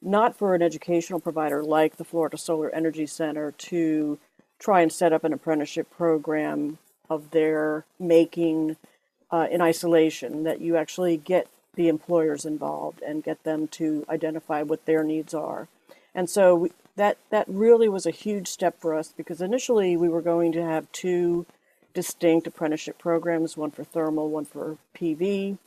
not 0.00 0.38
for 0.38 0.54
an 0.54 0.62
educational 0.62 1.20
provider 1.20 1.62
like 1.62 1.98
the 1.98 2.04
Florida 2.04 2.38
Solar 2.38 2.70
Energy 2.74 3.06
Center 3.06 3.52
to 3.52 4.18
try 4.58 4.80
and 4.80 4.90
set 4.90 5.12
up 5.12 5.22
an 5.22 5.34
apprenticeship 5.34 5.90
program 5.90 6.78
of 7.10 7.30
their 7.30 7.84
making 7.98 8.76
uh, 9.30 9.46
in 9.50 9.60
isolation, 9.60 10.44
that 10.44 10.62
you 10.62 10.78
actually 10.78 11.18
get 11.18 11.46
the 11.74 11.88
employers 11.88 12.46
involved 12.46 13.02
and 13.02 13.22
get 13.22 13.44
them 13.44 13.68
to 13.68 14.06
identify 14.08 14.62
what 14.62 14.86
their 14.86 15.04
needs 15.04 15.34
are. 15.34 15.68
And 16.14 16.28
so 16.30 16.68
that 16.96 17.18
that 17.30 17.46
really 17.48 17.88
was 17.88 18.06
a 18.06 18.10
huge 18.10 18.48
step 18.48 18.80
for 18.80 18.94
us 18.94 19.12
because 19.16 19.40
initially 19.40 19.96
we 19.96 20.08
were 20.08 20.22
going 20.22 20.52
to 20.52 20.62
have 20.62 20.90
two 20.92 21.46
distinct 21.94 22.46
apprenticeship 22.46 22.98
programs, 22.98 23.56
one 23.56 23.70
for 23.70 23.84
thermal, 23.84 24.28
one 24.28 24.44
for 24.44 24.78
PV. 24.96 25.58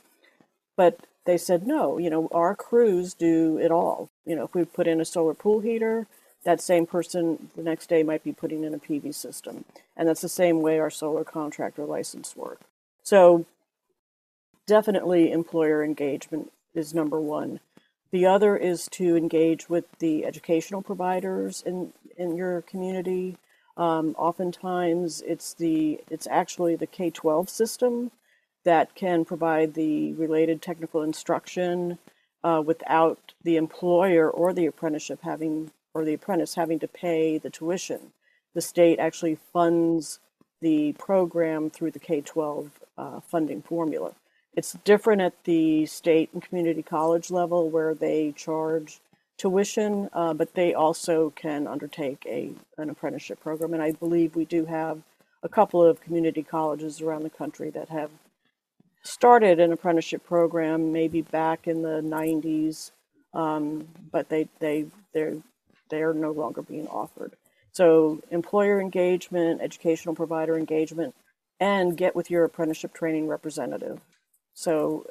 But 0.76 1.00
they 1.24 1.38
said 1.38 1.66
no, 1.66 1.98
you 1.98 2.10
know, 2.10 2.28
our 2.32 2.54
crews 2.54 3.14
do 3.14 3.58
it 3.58 3.70
all. 3.70 4.10
You 4.26 4.36
know, 4.36 4.44
if 4.44 4.54
we 4.54 4.64
put 4.64 4.86
in 4.86 5.00
a 5.00 5.04
solar 5.04 5.34
pool 5.34 5.60
heater, 5.60 6.06
that 6.44 6.60
same 6.60 6.86
person 6.86 7.50
the 7.56 7.62
next 7.62 7.88
day 7.88 8.02
might 8.02 8.22
be 8.22 8.32
putting 8.32 8.64
in 8.64 8.74
a 8.74 8.78
PV 8.78 9.14
system. 9.14 9.64
And 9.96 10.08
that's 10.08 10.20
the 10.20 10.28
same 10.28 10.60
way 10.60 10.78
our 10.78 10.90
solar 10.90 11.24
contractor 11.24 11.84
license 11.84 12.36
work. 12.36 12.60
So 13.02 13.46
definitely 14.66 15.32
employer 15.32 15.82
engagement 15.82 16.52
is 16.74 16.94
number 16.94 17.20
one. 17.20 17.60
The 18.14 18.26
other 18.26 18.56
is 18.56 18.86
to 18.92 19.16
engage 19.16 19.68
with 19.68 19.86
the 19.98 20.24
educational 20.24 20.82
providers 20.82 21.64
in, 21.66 21.92
in 22.16 22.36
your 22.36 22.62
community. 22.62 23.38
Um, 23.76 24.14
oftentimes 24.16 25.20
it's 25.22 25.52
the 25.52 26.00
it's 26.08 26.28
actually 26.30 26.76
the 26.76 26.86
K-12 26.86 27.48
system 27.48 28.12
that 28.64 28.94
can 28.94 29.24
provide 29.24 29.74
the 29.74 30.12
related 30.12 30.62
technical 30.62 31.02
instruction 31.02 31.98
uh, 32.44 32.62
without 32.64 33.34
the 33.42 33.56
employer 33.56 34.30
or 34.30 34.52
the 34.52 34.66
apprenticeship 34.66 35.18
having 35.22 35.72
or 35.92 36.04
the 36.04 36.14
apprentice 36.14 36.54
having 36.54 36.78
to 36.78 36.86
pay 36.86 37.36
the 37.38 37.50
tuition. 37.50 38.12
The 38.54 38.60
state 38.60 39.00
actually 39.00 39.38
funds 39.52 40.20
the 40.60 40.92
program 41.00 41.68
through 41.68 41.90
the 41.90 41.98
K 41.98 42.20
12 42.20 42.70
uh, 42.96 43.20
funding 43.22 43.60
formula. 43.60 44.14
It's 44.56 44.72
different 44.84 45.22
at 45.22 45.44
the 45.44 45.86
state 45.86 46.30
and 46.32 46.42
community 46.42 46.82
college 46.82 47.30
level 47.30 47.70
where 47.70 47.94
they 47.94 48.32
charge 48.36 49.00
tuition, 49.36 50.08
uh, 50.12 50.32
but 50.34 50.54
they 50.54 50.74
also 50.74 51.30
can 51.30 51.66
undertake 51.66 52.24
a, 52.26 52.52
an 52.78 52.90
apprenticeship 52.90 53.40
program. 53.40 53.74
And 53.74 53.82
I 53.82 53.92
believe 53.92 54.36
we 54.36 54.44
do 54.44 54.64
have 54.66 55.02
a 55.42 55.48
couple 55.48 55.82
of 55.82 56.00
community 56.00 56.42
colleges 56.42 57.00
around 57.00 57.24
the 57.24 57.30
country 57.30 57.70
that 57.70 57.88
have 57.88 58.10
started 59.02 59.60
an 59.60 59.72
apprenticeship 59.72 60.24
program 60.24 60.92
maybe 60.92 61.20
back 61.20 61.66
in 61.66 61.82
the 61.82 62.00
90s, 62.00 62.92
um, 63.34 63.88
but 64.12 64.28
they, 64.28 64.48
they, 64.60 64.86
they're 65.12 65.34
they 65.90 66.02
are 66.02 66.14
no 66.14 66.32
longer 66.32 66.62
being 66.62 66.88
offered. 66.88 67.32
So, 67.72 68.20
employer 68.30 68.80
engagement, 68.80 69.60
educational 69.60 70.14
provider 70.14 70.56
engagement, 70.56 71.14
and 71.60 71.96
get 71.96 72.16
with 72.16 72.30
your 72.30 72.44
apprenticeship 72.44 72.94
training 72.94 73.28
representative. 73.28 74.00
So, 74.54 75.06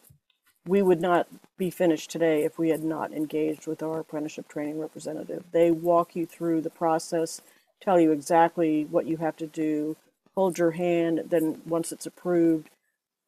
we 0.65 0.82
would 0.82 1.01
not 1.01 1.27
be 1.58 1.69
finished 1.69 2.10
today 2.10 2.43
if 2.43 2.58
we 2.58 2.69
had 2.69 2.84
not 2.84 3.12
engaged 3.12 3.67
with 3.67 3.84
our 3.84 3.99
apprenticeship 3.99 4.47
training 4.47 4.79
representative. 4.79 5.43
They 5.51 5.71
walk 5.71 6.15
you 6.15 6.25
through 6.25 6.62
the 6.62 6.69
process, 6.69 7.41
tell 7.82 7.99
you 7.99 8.12
exactly 8.12 8.86
what 8.86 9.06
you 9.06 9.17
have 9.17 9.36
to 9.38 9.47
do, 9.47 9.97
hold 10.36 10.58
your 10.58 10.71
hand, 10.71 11.23
then 11.29 11.62
once 11.65 11.91
it's 11.91 12.06
approved, 12.06 12.69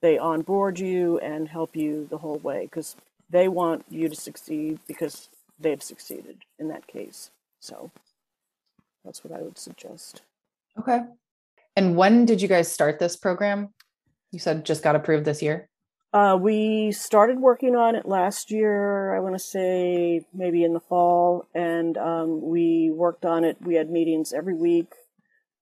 they 0.01 0.17
onboard 0.17 0.79
you 0.79 1.19
and 1.19 1.49
help 1.49 1.75
you 1.75 2.07
the 2.09 2.17
whole 2.17 2.37
way 2.37 2.65
because 2.65 2.95
they 3.29 3.47
want 3.47 3.85
you 3.89 4.07
to 4.07 4.15
succeed 4.15 4.79
because 4.87 5.29
they've 5.59 5.83
succeeded 5.83 6.37
in 6.59 6.67
that 6.69 6.87
case. 6.87 7.31
So 7.59 7.91
that's 9.03 9.23
what 9.23 9.37
I 9.37 9.41
would 9.41 9.57
suggest. 9.57 10.21
Okay. 10.79 11.01
And 11.75 11.97
when 11.97 12.25
did 12.25 12.41
you 12.41 12.47
guys 12.47 12.71
start 12.71 12.99
this 12.99 13.15
program? 13.15 13.69
You 14.31 14.39
said 14.39 14.65
just 14.65 14.83
got 14.83 14.95
approved 14.95 15.25
this 15.25 15.41
year? 15.41 15.67
Uh, 16.15 16.37
we 16.37 16.93
started 16.93 17.41
working 17.41 17.75
on 17.75 17.93
it 17.93 18.05
last 18.05 18.49
year, 18.49 19.13
I 19.13 19.19
want 19.19 19.35
to 19.35 19.39
say 19.39 20.25
maybe 20.33 20.63
in 20.63 20.71
the 20.71 20.79
fall, 20.79 21.45
and 21.53 21.97
um, 21.97 22.41
we 22.41 22.89
worked 22.89 23.25
on 23.25 23.43
it. 23.43 23.57
We 23.59 23.75
had 23.75 23.89
meetings 23.89 24.31
every 24.31 24.53
week 24.53 24.93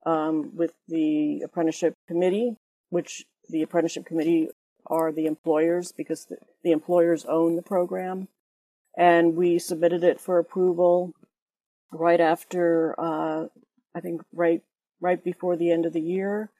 um, 0.05 0.55
with 0.55 0.71
the 0.87 1.41
apprenticeship 1.43 1.95
committee, 2.07 2.55
which 2.91 3.25
the 3.49 3.63
apprenticeship 3.63 4.05
committee 4.05 4.49
are 4.85 5.11
the 5.11 5.25
employers 5.25 5.91
because 5.91 6.25
the, 6.25 6.37
the 6.63 6.71
employers 6.71 7.25
own 7.25 7.55
the 7.55 7.63
program. 7.63 8.27
And 8.95 9.35
we 9.35 9.57
submitted 9.57 10.03
it 10.03 10.21
for 10.21 10.37
approval 10.37 11.13
right 11.91 12.21
after, 12.21 12.93
uh, 12.99 13.45
I 13.95 14.01
think 14.01 14.21
right 14.31 14.61
right 15.01 15.23
before 15.23 15.57
the 15.57 15.71
end 15.71 15.87
of 15.87 15.93
the 15.93 15.99
year, 15.99 16.51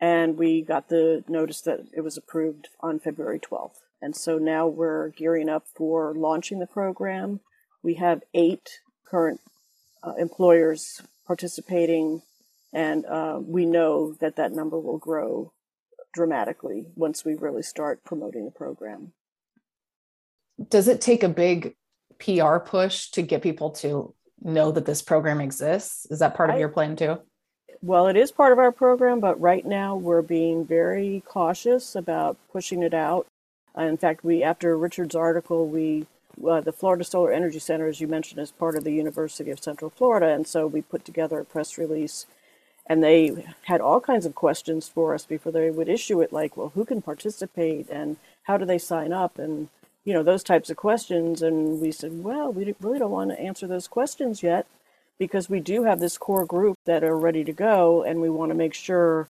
and 0.00 0.38
we 0.38 0.62
got 0.62 0.88
the 0.88 1.24
notice 1.28 1.60
that 1.62 1.80
it 1.92 2.00
was 2.00 2.16
approved 2.16 2.68
on 2.80 2.98
February 2.98 3.38
12th. 3.38 3.76
And 4.00 4.16
so 4.16 4.38
now 4.38 4.66
we're 4.66 5.08
gearing 5.10 5.48
up 5.48 5.66
for 5.74 6.14
launching 6.14 6.58
the 6.58 6.66
program. 6.66 7.40
We 7.82 7.94
have 7.94 8.22
eight 8.32 8.80
current 9.06 9.40
uh, 10.02 10.14
employers 10.18 11.02
participating, 11.26 12.22
and 12.72 13.04
uh, 13.04 13.40
we 13.42 13.66
know 13.66 14.14
that 14.20 14.36
that 14.36 14.52
number 14.52 14.78
will 14.78 14.98
grow 14.98 15.52
dramatically 16.14 16.86
once 16.96 17.24
we 17.24 17.34
really 17.34 17.62
start 17.62 18.02
promoting 18.04 18.46
the 18.46 18.50
program. 18.50 19.12
Does 20.68 20.88
it 20.88 21.00
take 21.00 21.22
a 21.22 21.28
big 21.28 21.76
PR 22.18 22.58
push 22.58 23.10
to 23.10 23.22
get 23.22 23.42
people 23.42 23.70
to 23.70 24.14
know 24.42 24.72
that 24.72 24.86
this 24.86 25.02
program 25.02 25.40
exists? 25.40 26.06
Is 26.10 26.20
that 26.20 26.34
part 26.34 26.50
of 26.50 26.56
I, 26.56 26.58
your 26.58 26.68
plan 26.68 26.96
too? 26.96 27.18
Well, 27.82 28.08
it 28.08 28.16
is 28.16 28.30
part 28.30 28.52
of 28.52 28.58
our 28.58 28.72
program, 28.72 29.20
but 29.20 29.40
right 29.40 29.64
now 29.64 29.96
we're 29.96 30.20
being 30.20 30.66
very 30.66 31.22
cautious 31.26 31.96
about 31.96 32.36
pushing 32.52 32.82
it 32.82 32.92
out. 32.92 33.26
Uh, 33.76 33.82
in 33.84 33.96
fact, 33.96 34.22
we 34.22 34.42
after 34.42 34.76
Richard's 34.76 35.14
article, 35.14 35.66
we 35.66 36.06
uh, 36.46 36.60
the 36.60 36.72
Florida 36.72 37.04
Solar 37.04 37.32
Energy 37.32 37.58
Center, 37.58 37.86
as 37.86 38.00
you 38.00 38.06
mentioned, 38.06 38.38
is 38.38 38.50
part 38.50 38.76
of 38.76 38.84
the 38.84 38.92
University 38.92 39.50
of 39.50 39.62
Central 39.62 39.90
Florida, 39.90 40.28
and 40.28 40.46
so 40.46 40.66
we 40.66 40.82
put 40.82 41.06
together 41.06 41.38
a 41.38 41.44
press 41.44 41.78
release. 41.78 42.26
And 42.86 43.02
they 43.04 43.46
had 43.62 43.80
all 43.80 44.00
kinds 44.00 44.26
of 44.26 44.34
questions 44.34 44.88
for 44.88 45.14
us 45.14 45.24
before 45.24 45.52
they 45.52 45.70
would 45.70 45.88
issue 45.88 46.20
it, 46.20 46.32
like, 46.32 46.56
well, 46.56 46.72
who 46.74 46.84
can 46.84 47.00
participate 47.00 47.88
and 47.88 48.16
how 48.42 48.56
do 48.56 48.64
they 48.64 48.78
sign 48.78 49.12
up? 49.12 49.38
And 49.38 49.68
you 50.04 50.12
know, 50.12 50.22
those 50.22 50.42
types 50.42 50.70
of 50.70 50.76
questions. 50.76 51.40
And 51.40 51.80
we 51.80 51.92
said, 51.92 52.24
well, 52.24 52.52
we 52.52 52.74
really 52.80 52.98
don't 52.98 53.10
want 53.10 53.30
to 53.30 53.40
answer 53.40 53.66
those 53.66 53.88
questions 53.88 54.42
yet 54.42 54.66
because 55.20 55.50
we 55.50 55.60
do 55.60 55.84
have 55.84 56.00
this 56.00 56.16
core 56.16 56.46
group 56.46 56.78
that 56.86 57.04
are 57.04 57.16
ready 57.16 57.44
to 57.44 57.52
go 57.52 58.02
and 58.02 58.20
we 58.20 58.30
want 58.30 58.50
to 58.50 58.54
make 58.56 58.72
sure 58.72 59.28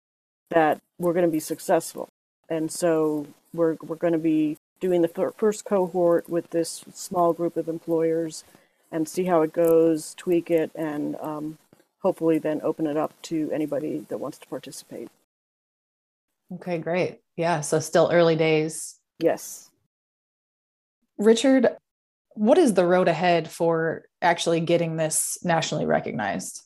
that 0.50 0.80
we're 0.98 1.12
going 1.12 1.26
to 1.26 1.30
be 1.30 1.38
successful. 1.38 2.08
And 2.48 2.72
so 2.72 3.26
we're, 3.52 3.76
we're 3.82 3.96
going 3.96 4.14
to 4.14 4.18
be 4.18 4.56
doing 4.80 5.02
the 5.02 5.32
first 5.36 5.66
cohort 5.66 6.28
with 6.28 6.48
this 6.50 6.84
small 6.94 7.34
group 7.34 7.58
of 7.58 7.68
employers 7.68 8.44
and 8.90 9.06
see 9.06 9.24
how 9.24 9.42
it 9.42 9.52
goes, 9.52 10.14
tweak 10.14 10.50
it, 10.50 10.70
and 10.74 11.16
um, 11.20 11.58
hopefully 12.00 12.38
then 12.38 12.60
open 12.64 12.86
it 12.86 12.96
up 12.96 13.12
to 13.22 13.50
anybody 13.52 14.06
that 14.08 14.18
wants 14.18 14.38
to 14.38 14.46
participate. 14.48 15.08
Okay, 16.54 16.78
great. 16.78 17.20
Yeah, 17.36 17.60
so 17.60 17.78
still 17.78 18.08
early 18.10 18.36
days. 18.36 19.00
Yes. 19.18 19.70
Richard, 21.18 21.76
what 22.34 22.58
is 22.58 22.74
the 22.74 22.84
road 22.84 23.08
ahead 23.08 23.50
for 23.50 24.04
actually 24.20 24.60
getting 24.60 24.96
this 24.96 25.38
nationally 25.42 25.86
recognized? 25.86 26.62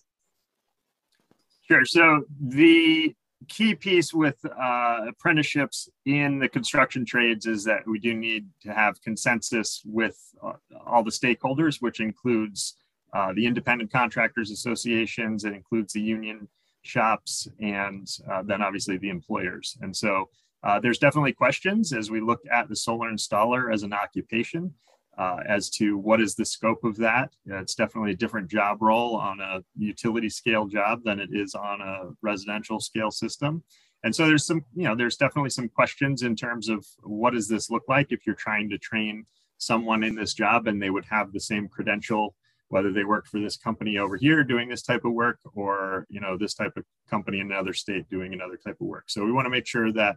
Sure. 1.66 1.84
So 1.84 2.24
the 2.40 3.14
key 3.48 3.74
piece 3.74 4.12
with 4.12 4.36
uh, 4.44 5.00
apprenticeships 5.08 5.88
in 6.06 6.38
the 6.38 6.48
construction 6.48 7.04
trades 7.04 7.46
is 7.46 7.64
that 7.64 7.86
we 7.86 7.98
do 7.98 8.14
need 8.14 8.46
to 8.62 8.72
have 8.72 9.00
consensus 9.02 9.82
with 9.84 10.18
uh, 10.42 10.54
all 10.86 11.04
the 11.04 11.10
stakeholders, 11.10 11.80
which 11.80 12.00
includes 12.00 12.76
uh, 13.14 13.32
the 13.34 13.46
independent 13.46 13.92
contractors 13.92 14.50
associations, 14.50 15.44
it 15.44 15.52
includes 15.52 15.92
the 15.92 16.00
union 16.00 16.48
shops, 16.82 17.48
and 17.60 18.08
uh, 18.30 18.42
then 18.42 18.62
obviously 18.62 18.98
the 18.98 19.08
employers. 19.08 19.76
And 19.80 19.96
so 19.96 20.28
uh, 20.62 20.80
there's 20.80 20.98
definitely 20.98 21.32
questions 21.32 21.92
as 21.92 22.10
we 22.10 22.20
look 22.20 22.40
at 22.50 22.68
the 22.68 22.76
solar 22.76 23.10
installer 23.10 23.72
as 23.72 23.82
an 23.82 23.92
occupation 23.92 24.74
uh, 25.18 25.38
as 25.48 25.68
to 25.68 25.98
what 25.98 26.20
is 26.20 26.36
the 26.36 26.44
scope 26.44 26.84
of 26.84 26.96
that. 26.96 27.30
It's 27.44 27.74
definitely 27.74 28.12
a 28.12 28.16
different 28.16 28.48
job 28.48 28.80
role 28.80 29.16
on 29.16 29.40
a 29.40 29.60
utility 29.76 30.28
scale 30.28 30.66
job 30.66 31.00
than 31.04 31.18
it 31.18 31.30
is 31.32 31.54
on 31.54 31.80
a 31.80 32.10
residential 32.22 32.78
scale 32.78 33.10
system. 33.10 33.64
And 34.04 34.14
so 34.14 34.26
there's 34.26 34.46
some, 34.46 34.64
you 34.76 34.84
know, 34.84 34.94
there's 34.94 35.16
definitely 35.16 35.50
some 35.50 35.68
questions 35.68 36.22
in 36.22 36.36
terms 36.36 36.68
of 36.68 36.86
what 37.02 37.32
does 37.32 37.48
this 37.48 37.68
look 37.68 37.82
like 37.88 38.12
if 38.12 38.20
you're 38.24 38.36
trying 38.36 38.70
to 38.70 38.78
train 38.78 39.24
someone 39.58 40.04
in 40.04 40.14
this 40.14 40.34
job 40.34 40.68
and 40.68 40.80
they 40.80 40.90
would 40.90 41.04
have 41.10 41.32
the 41.32 41.40
same 41.40 41.68
credential 41.68 42.34
whether 42.68 42.92
they 42.92 43.04
work 43.04 43.26
for 43.26 43.40
this 43.40 43.56
company 43.56 43.98
over 43.98 44.16
here 44.16 44.44
doing 44.44 44.68
this 44.68 44.82
type 44.82 45.04
of 45.04 45.12
work 45.12 45.38
or 45.54 46.06
you 46.08 46.20
know 46.20 46.36
this 46.36 46.54
type 46.54 46.76
of 46.76 46.84
company 47.10 47.40
in 47.40 47.50
another 47.50 47.72
state 47.72 48.08
doing 48.08 48.32
another 48.32 48.56
type 48.56 48.76
of 48.80 48.86
work 48.86 49.04
so 49.08 49.24
we 49.24 49.32
want 49.32 49.46
to 49.46 49.50
make 49.50 49.66
sure 49.66 49.90
that 49.92 50.16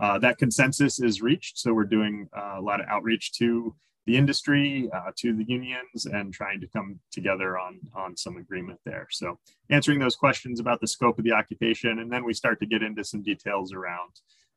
uh, 0.00 0.18
that 0.18 0.36
consensus 0.36 1.00
is 1.00 1.22
reached 1.22 1.56
so 1.56 1.72
we're 1.72 1.84
doing 1.84 2.28
uh, 2.36 2.56
a 2.58 2.60
lot 2.60 2.80
of 2.80 2.86
outreach 2.88 3.32
to 3.32 3.74
the 4.06 4.16
industry 4.16 4.90
uh, 4.92 5.10
to 5.16 5.32
the 5.34 5.44
unions 5.44 6.06
and 6.06 6.32
trying 6.32 6.60
to 6.60 6.66
come 6.66 6.98
together 7.10 7.58
on 7.58 7.80
on 7.94 8.16
some 8.16 8.36
agreement 8.36 8.80
there. 8.84 9.06
So 9.10 9.38
answering 9.70 9.98
those 9.98 10.16
questions 10.16 10.60
about 10.60 10.80
the 10.80 10.86
scope 10.86 11.18
of 11.18 11.24
the 11.24 11.32
occupation 11.32 12.00
and 12.00 12.10
then 12.10 12.24
we 12.24 12.34
start 12.34 12.58
to 12.60 12.66
get 12.66 12.82
into 12.82 13.04
some 13.04 13.22
details 13.22 13.72
around 13.72 14.10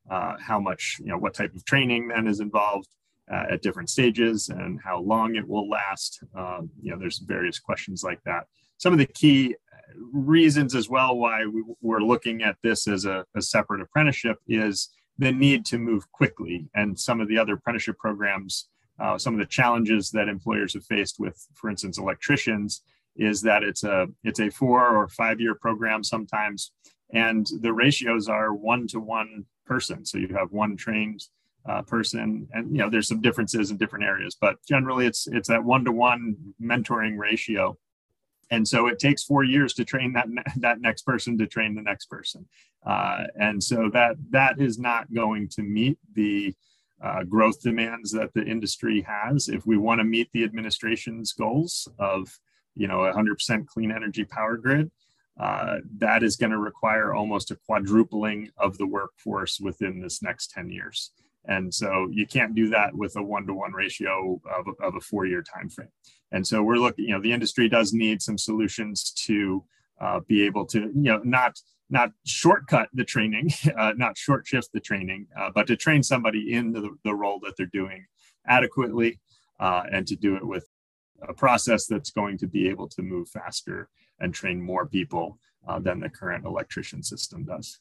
uh, 0.09 0.35
how 0.39 0.59
much 0.59 0.97
you 0.99 1.07
know 1.07 1.17
what 1.17 1.33
type 1.33 1.55
of 1.55 1.65
training 1.65 2.07
then 2.07 2.27
is 2.27 2.39
involved 2.39 2.89
uh, 3.31 3.45
at 3.51 3.61
different 3.61 3.89
stages 3.89 4.49
and 4.49 4.79
how 4.83 4.99
long 4.99 5.35
it 5.35 5.47
will 5.47 5.69
last. 5.69 6.23
Um, 6.35 6.69
you 6.81 6.91
know 6.91 6.99
there's 6.99 7.19
various 7.19 7.59
questions 7.59 8.03
like 8.03 8.23
that. 8.25 8.47
Some 8.77 8.93
of 8.93 8.99
the 8.99 9.05
key 9.05 9.55
reasons 10.11 10.75
as 10.75 10.89
well 10.89 11.17
why 11.17 11.45
we, 11.45 11.63
we're 11.81 12.01
looking 12.01 12.41
at 12.43 12.57
this 12.63 12.87
as 12.87 13.05
a, 13.05 13.25
a 13.35 13.41
separate 13.41 13.81
apprenticeship 13.81 14.37
is 14.47 14.89
the 15.17 15.31
need 15.31 15.65
to 15.65 15.77
move 15.77 16.11
quickly. 16.11 16.67
And 16.75 16.99
some 16.99 17.21
of 17.21 17.27
the 17.27 17.37
other 17.37 17.53
apprenticeship 17.53 17.97
programs 17.97 18.67
uh, 18.99 19.17
some 19.17 19.33
of 19.33 19.39
the 19.39 19.45
challenges 19.45 20.11
that 20.11 20.29
employers 20.29 20.73
have 20.73 20.85
faced 20.85 21.19
with, 21.19 21.45
for 21.53 21.69
instance, 21.69 21.97
electricians, 21.97 22.81
is 23.15 23.41
that 23.41 23.63
it's 23.63 23.83
a 23.83 24.07
it's 24.23 24.39
a 24.39 24.49
four 24.49 24.87
or 24.87 25.07
five 25.07 25.39
year 25.39 25.55
program 25.55 26.03
sometimes, 26.03 26.71
and 27.13 27.47
the 27.61 27.73
ratios 27.73 28.27
are 28.27 28.53
one 28.53 28.87
to 28.87 28.99
one 28.99 29.45
person. 29.65 30.05
So 30.05 30.17
you 30.17 30.35
have 30.37 30.51
one 30.51 30.75
trained 30.77 31.23
uh, 31.67 31.81
person, 31.81 32.47
and 32.53 32.71
you 32.71 32.79
know 32.79 32.89
there's 32.89 33.07
some 33.07 33.21
differences 33.21 33.71
in 33.71 33.77
different 33.77 34.05
areas, 34.05 34.37
but 34.39 34.57
generally 34.67 35.05
it's 35.05 35.27
it's 35.27 35.47
that 35.47 35.63
one 35.63 35.85
to 35.85 35.91
one 35.91 36.35
mentoring 36.61 37.17
ratio. 37.17 37.77
And 38.51 38.67
so 38.67 38.85
it 38.85 38.99
takes 38.99 39.23
four 39.23 39.43
years 39.43 39.73
to 39.73 39.85
train 39.85 40.13
that 40.13 40.27
that 40.57 40.79
next 40.79 41.03
person 41.03 41.37
to 41.39 41.47
train 41.47 41.75
the 41.75 41.81
next 41.81 42.05
person, 42.05 42.45
uh, 42.85 43.23
and 43.39 43.63
so 43.63 43.89
that 43.93 44.15
that 44.29 44.59
is 44.59 44.77
not 44.77 45.13
going 45.13 45.49
to 45.49 45.63
meet 45.63 45.97
the 46.13 46.53
uh, 47.01 47.23
growth 47.23 47.61
demands 47.61 48.11
that 48.11 48.33
the 48.33 48.43
industry 48.43 49.01
has. 49.01 49.49
If 49.49 49.65
we 49.65 49.77
want 49.77 49.99
to 49.99 50.05
meet 50.05 50.29
the 50.33 50.43
administration's 50.43 51.33
goals 51.33 51.87
of, 51.99 52.39
you 52.75 52.87
know, 52.87 52.99
100% 52.99 53.67
clean 53.67 53.91
energy 53.91 54.23
power 54.23 54.57
grid, 54.57 54.91
uh, 55.39 55.77
that 55.97 56.23
is 56.23 56.37
going 56.37 56.51
to 56.51 56.57
require 56.57 57.13
almost 57.13 57.51
a 57.51 57.57
quadrupling 57.67 58.49
of 58.57 58.77
the 58.77 58.87
workforce 58.87 59.59
within 59.59 59.99
this 59.99 60.23
next 60.23 60.51
10 60.51 60.69
years. 60.69 61.11
And 61.47 61.73
so 61.73 62.07
you 62.11 62.25
can't 62.25 62.55
do 62.55 62.69
that 62.69 62.95
with 62.95 63.15
a 63.17 63.23
one-to-one 63.23 63.73
ratio 63.73 64.39
of, 64.57 64.67
of 64.81 64.95
a 64.95 65.01
four-year 65.01 65.43
time 65.43 65.69
frame. 65.69 65.89
And 66.31 66.45
so 66.45 66.63
we're 66.63 66.77
looking, 66.77 67.05
you 67.05 67.11
know, 67.11 67.21
the 67.21 67.33
industry 67.33 67.69
does 67.69 67.93
need 67.93 68.21
some 68.21 68.37
solutions 68.37 69.11
to 69.25 69.63
uh, 69.99 70.19
be 70.27 70.43
able 70.43 70.65
to, 70.67 70.79
you 70.79 70.93
know, 70.95 71.21
not 71.23 71.59
not 71.89 72.11
shortcut 72.25 72.89
the 72.93 73.03
training, 73.03 73.51
uh, 73.77 73.93
not 73.95 74.17
short 74.17 74.47
shift 74.47 74.69
the 74.73 74.79
training, 74.79 75.27
uh, 75.37 75.49
but 75.53 75.67
to 75.67 75.75
train 75.75 76.01
somebody 76.01 76.53
in 76.53 76.71
the, 76.71 76.89
the 77.03 77.13
role 77.13 77.39
that 77.39 77.53
they're 77.57 77.67
doing 77.67 78.05
adequately 78.47 79.19
uh, 79.59 79.83
and 79.91 80.07
to 80.07 80.15
do 80.15 80.35
it 80.35 80.45
with 80.45 80.67
a 81.21 81.33
process 81.33 81.85
that's 81.85 82.09
going 82.09 82.37
to 82.37 82.47
be 82.47 82.67
able 82.69 82.87
to 82.87 83.01
move 83.01 83.29
faster 83.29 83.89
and 84.19 84.33
train 84.33 84.61
more 84.61 84.85
people 84.85 85.37
uh, 85.67 85.79
than 85.79 85.99
the 85.99 86.09
current 86.09 86.45
electrician 86.45 87.03
system 87.03 87.43
does. 87.43 87.79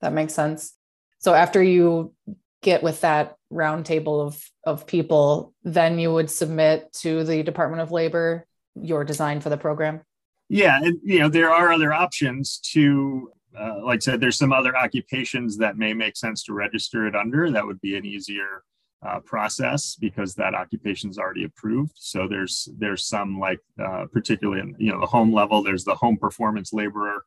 That 0.00 0.12
makes 0.12 0.34
sense. 0.34 0.74
So 1.18 1.34
after 1.34 1.62
you 1.62 2.14
get 2.62 2.82
with 2.82 3.00
that 3.02 3.36
roundtable 3.52 4.26
of, 4.26 4.50
of 4.64 4.86
people, 4.86 5.54
then 5.62 5.98
you 5.98 6.12
would 6.12 6.30
submit 6.30 6.92
to 7.00 7.24
the 7.24 7.42
Department 7.42 7.82
of 7.82 7.92
Labor 7.92 8.46
your 8.74 9.04
design 9.04 9.40
for 9.40 9.50
the 9.50 9.56
program? 9.56 10.02
Yeah, 10.48 10.78
and 10.82 10.98
you 11.02 11.20
know 11.20 11.28
there 11.28 11.50
are 11.50 11.72
other 11.72 11.92
options 11.92 12.58
to, 12.72 13.30
uh, 13.58 13.82
like 13.84 13.96
I 13.96 14.00
said, 14.00 14.20
there's 14.20 14.38
some 14.38 14.52
other 14.52 14.76
occupations 14.76 15.56
that 15.58 15.78
may 15.78 15.94
make 15.94 16.16
sense 16.16 16.44
to 16.44 16.52
register 16.52 17.06
it 17.06 17.14
under. 17.16 17.50
That 17.50 17.66
would 17.66 17.80
be 17.80 17.96
an 17.96 18.04
easier 18.04 18.62
uh, 19.04 19.20
process 19.20 19.96
because 19.96 20.34
that 20.34 20.54
occupation 20.54 21.10
is 21.10 21.18
already 21.18 21.44
approved. 21.44 21.92
So 21.96 22.28
there's 22.28 22.68
there's 22.78 23.06
some 23.06 23.38
like 23.38 23.60
uh, 23.82 24.06
particularly 24.12 24.60
in 24.60 24.74
you 24.78 24.92
know 24.92 25.00
the 25.00 25.06
home 25.06 25.32
level. 25.32 25.62
There's 25.62 25.84
the 25.84 25.94
home 25.94 26.16
performance 26.18 26.72
laborer, 26.72 27.24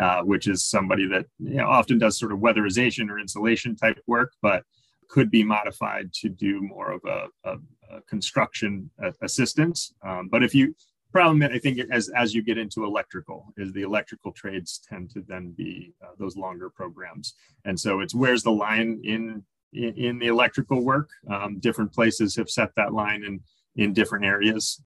uh, 0.00 0.22
which 0.22 0.48
is 0.48 0.64
somebody 0.64 1.06
that 1.08 1.26
you 1.38 1.56
know, 1.56 1.68
often 1.68 1.98
does 1.98 2.18
sort 2.18 2.32
of 2.32 2.38
weatherization 2.38 3.08
or 3.10 3.18
insulation 3.18 3.76
type 3.76 4.00
work, 4.06 4.32
but 4.42 4.64
could 5.08 5.30
be 5.30 5.44
modified 5.44 6.12
to 6.12 6.28
do 6.28 6.60
more 6.60 6.90
of 6.90 7.00
a, 7.04 7.26
a, 7.44 7.56
a 7.96 8.00
construction 8.02 8.90
assistance. 9.22 9.94
Um, 10.02 10.28
but 10.28 10.42
if 10.42 10.52
you 10.52 10.74
problem 11.16 11.38
that 11.38 11.52
i 11.52 11.58
think 11.58 11.78
as 11.90 12.08
as 12.22 12.34
you 12.34 12.42
get 12.42 12.58
into 12.58 12.84
electrical 12.84 13.38
is 13.56 13.72
the 13.72 13.82
electrical 13.82 14.32
trades 14.32 14.80
tend 14.88 15.10
to 15.10 15.20
then 15.26 15.44
be 15.56 15.94
uh, 16.02 16.12
those 16.18 16.36
longer 16.36 16.70
programs. 16.70 17.34
And 17.64 17.78
so 17.78 18.00
it's 18.00 18.14
where's 18.14 18.42
the 18.42 18.50
line 18.50 19.00
in 19.04 19.42
in, 19.72 19.94
in 19.96 20.18
the 20.18 20.28
electrical 20.28 20.84
work? 20.84 21.08
Um, 21.30 21.58
different 21.58 21.92
places 21.92 22.36
have 22.36 22.50
set 22.50 22.70
that 22.76 22.92
line 22.92 23.24
in 23.24 23.40
in 23.82 23.92
different 23.92 24.24
areas. 24.24 24.82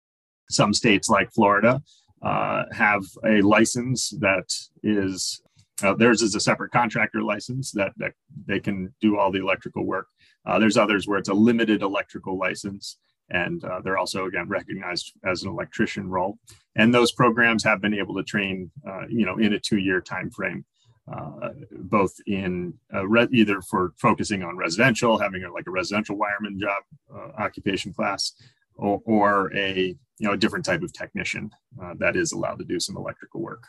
Some 0.49 0.73
states 0.73 1.09
like 1.09 1.31
florida 1.31 1.81
uh, 2.21 2.63
have 2.71 3.03
a 3.25 3.41
license 3.41 4.09
that 4.19 4.49
is 4.83 5.41
uh, 5.83 5.93
theirs 5.93 6.21
is 6.21 6.35
a 6.35 6.39
separate 6.39 6.71
contractor 6.71 7.21
license 7.21 7.71
that, 7.71 7.91
that 7.97 8.13
they 8.47 8.59
can 8.59 8.91
do 8.99 9.17
all 9.17 9.31
the 9.31 9.39
electrical 9.39 9.85
work. 9.85 10.07
Uh, 10.45 10.57
there's 10.57 10.77
others 10.77 11.07
where 11.07 11.19
it's 11.19 11.29
a 11.29 11.33
limited 11.49 11.83
electrical 11.83 12.35
license 12.37 12.97
and 13.29 13.63
uh, 13.63 13.81
they're 13.81 13.97
also 13.97 14.25
again 14.25 14.47
recognized 14.47 15.13
as 15.25 15.43
an 15.43 15.49
electrician 15.49 16.09
role. 16.09 16.37
And 16.75 16.93
those 16.93 17.11
programs 17.11 17.63
have 17.63 17.81
been 17.81 17.93
able 17.93 18.15
to 18.15 18.23
train 18.23 18.71
uh, 18.87 19.07
you 19.09 19.25
know 19.25 19.37
in 19.37 19.53
a 19.53 19.59
two-year 19.59 20.01
time 20.01 20.29
frame 20.29 20.65
uh, 21.11 21.49
both 21.71 22.13
in 22.25 22.73
re- 22.91 23.27
either 23.31 23.61
for 23.61 23.93
focusing 23.97 24.43
on 24.43 24.57
residential 24.57 25.17
having 25.17 25.43
a, 25.43 25.51
like 25.51 25.67
a 25.67 25.71
residential 25.71 26.17
wireman 26.17 26.59
job 26.59 26.83
uh, 27.13 27.41
occupation 27.41 27.93
class 27.93 28.33
or, 28.75 29.01
or, 29.05 29.55
a 29.55 29.95
you 30.19 30.27
know 30.27 30.33
a 30.33 30.37
different 30.37 30.65
type 30.65 30.81
of 30.81 30.91
technician 30.93 31.49
uh, 31.81 31.93
that 31.97 32.15
is 32.15 32.31
allowed 32.31 32.59
to 32.59 32.65
do 32.65 32.79
some 32.79 32.97
electrical 32.97 33.41
work. 33.41 33.63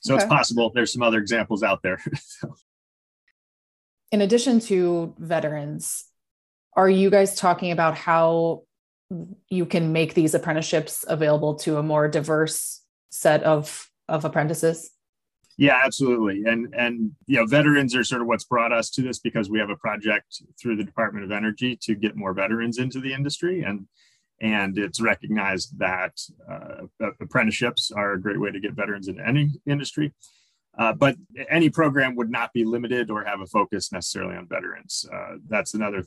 So 0.00 0.14
okay. 0.14 0.22
it's 0.22 0.28
possible. 0.28 0.70
There's 0.74 0.92
some 0.92 1.02
other 1.02 1.18
examples 1.18 1.62
out 1.62 1.82
there. 1.82 2.02
In 4.12 4.22
addition 4.22 4.58
to 4.60 5.14
veterans 5.18 6.04
are 6.76 6.88
you 6.88 7.10
guys 7.10 7.34
talking 7.34 7.70
about 7.70 7.96
how 7.96 8.62
you 9.48 9.66
can 9.66 9.92
make 9.92 10.14
these 10.14 10.34
apprenticeships 10.34 11.04
available 11.08 11.54
to 11.54 11.78
a 11.78 11.82
more 11.82 12.08
diverse 12.08 12.82
set 13.10 13.42
of 13.42 13.90
of 14.08 14.24
apprentices? 14.24 14.90
Yeah 15.56 15.80
absolutely. 15.84 16.44
And 16.46 16.74
and 16.74 17.12
you 17.26 17.36
know 17.36 17.46
veterans 17.46 17.96
are 17.96 18.04
sort 18.04 18.22
of 18.22 18.28
what's 18.28 18.44
brought 18.44 18.72
us 18.72 18.90
to 18.90 19.02
this 19.02 19.18
because 19.18 19.50
we 19.50 19.58
have 19.58 19.70
a 19.70 19.76
project 19.76 20.42
through 20.60 20.76
the 20.76 20.84
department 20.84 21.24
of 21.24 21.32
energy 21.32 21.76
to 21.82 21.94
get 21.94 22.16
more 22.16 22.32
veterans 22.32 22.78
into 22.78 23.00
the 23.00 23.12
industry. 23.12 23.62
And 23.62 23.86
and 24.40 24.78
it's 24.78 25.00
recognized 25.00 25.76
that 25.78 26.12
uh, 26.48 27.10
apprenticeships 27.20 27.90
are 27.90 28.12
a 28.12 28.20
great 28.20 28.40
way 28.40 28.52
to 28.52 28.60
get 28.60 28.74
veterans 28.74 29.08
into 29.08 29.26
any 29.26 29.50
industry 29.66 30.14
uh, 30.78 30.92
but 30.92 31.16
any 31.50 31.68
program 31.68 32.14
would 32.14 32.30
not 32.30 32.52
be 32.52 32.64
limited 32.64 33.10
or 33.10 33.24
have 33.24 33.40
a 33.40 33.46
focus 33.46 33.92
necessarily 33.92 34.36
on 34.36 34.46
veterans. 34.46 35.04
Uh, 35.12 35.36
that's 35.48 35.74
another 35.74 36.04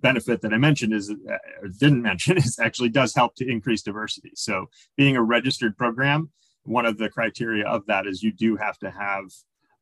benefit 0.00 0.42
that 0.42 0.52
I 0.52 0.58
mentioned 0.58 0.92
is 0.92 1.10
uh, 1.10 1.38
or 1.62 1.68
didn't 1.80 2.02
mention 2.10 2.36
is 2.36 2.58
actually 2.58 2.90
does 2.90 3.14
help 3.14 3.34
to 3.36 3.48
increase 3.48 3.82
diversity. 3.82 4.32
So 4.34 4.66
being 4.96 5.16
a 5.16 5.22
registered 5.22 5.76
program, 5.76 6.30
one 6.64 6.86
of 6.86 6.98
the 6.98 7.08
criteria 7.08 7.66
of 7.66 7.86
that 7.86 8.06
is 8.06 8.22
you 8.22 8.32
do 8.32 8.56
have 8.56 8.78
to 8.78 8.90
have 8.90 9.24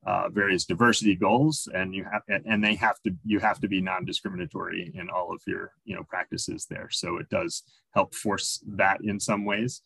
uh, 0.06 0.28
various 0.28 0.64
diversity 0.64 1.16
goals 1.16 1.68
and 1.74 1.92
you 1.92 2.04
have 2.04 2.22
and 2.28 2.62
they 2.62 2.76
have 2.76 3.00
to 3.02 3.10
you 3.24 3.40
have 3.40 3.58
to 3.58 3.66
be 3.66 3.80
non-discriminatory 3.80 4.92
in 4.94 5.10
all 5.10 5.32
of 5.32 5.42
your 5.48 5.72
you 5.84 5.96
know 5.96 6.04
practices 6.04 6.64
there 6.70 6.88
so 6.90 7.16
it 7.16 7.28
does 7.28 7.64
help 7.92 8.14
force 8.14 8.62
that 8.68 9.00
in 9.02 9.18
some 9.18 9.44
ways 9.44 9.82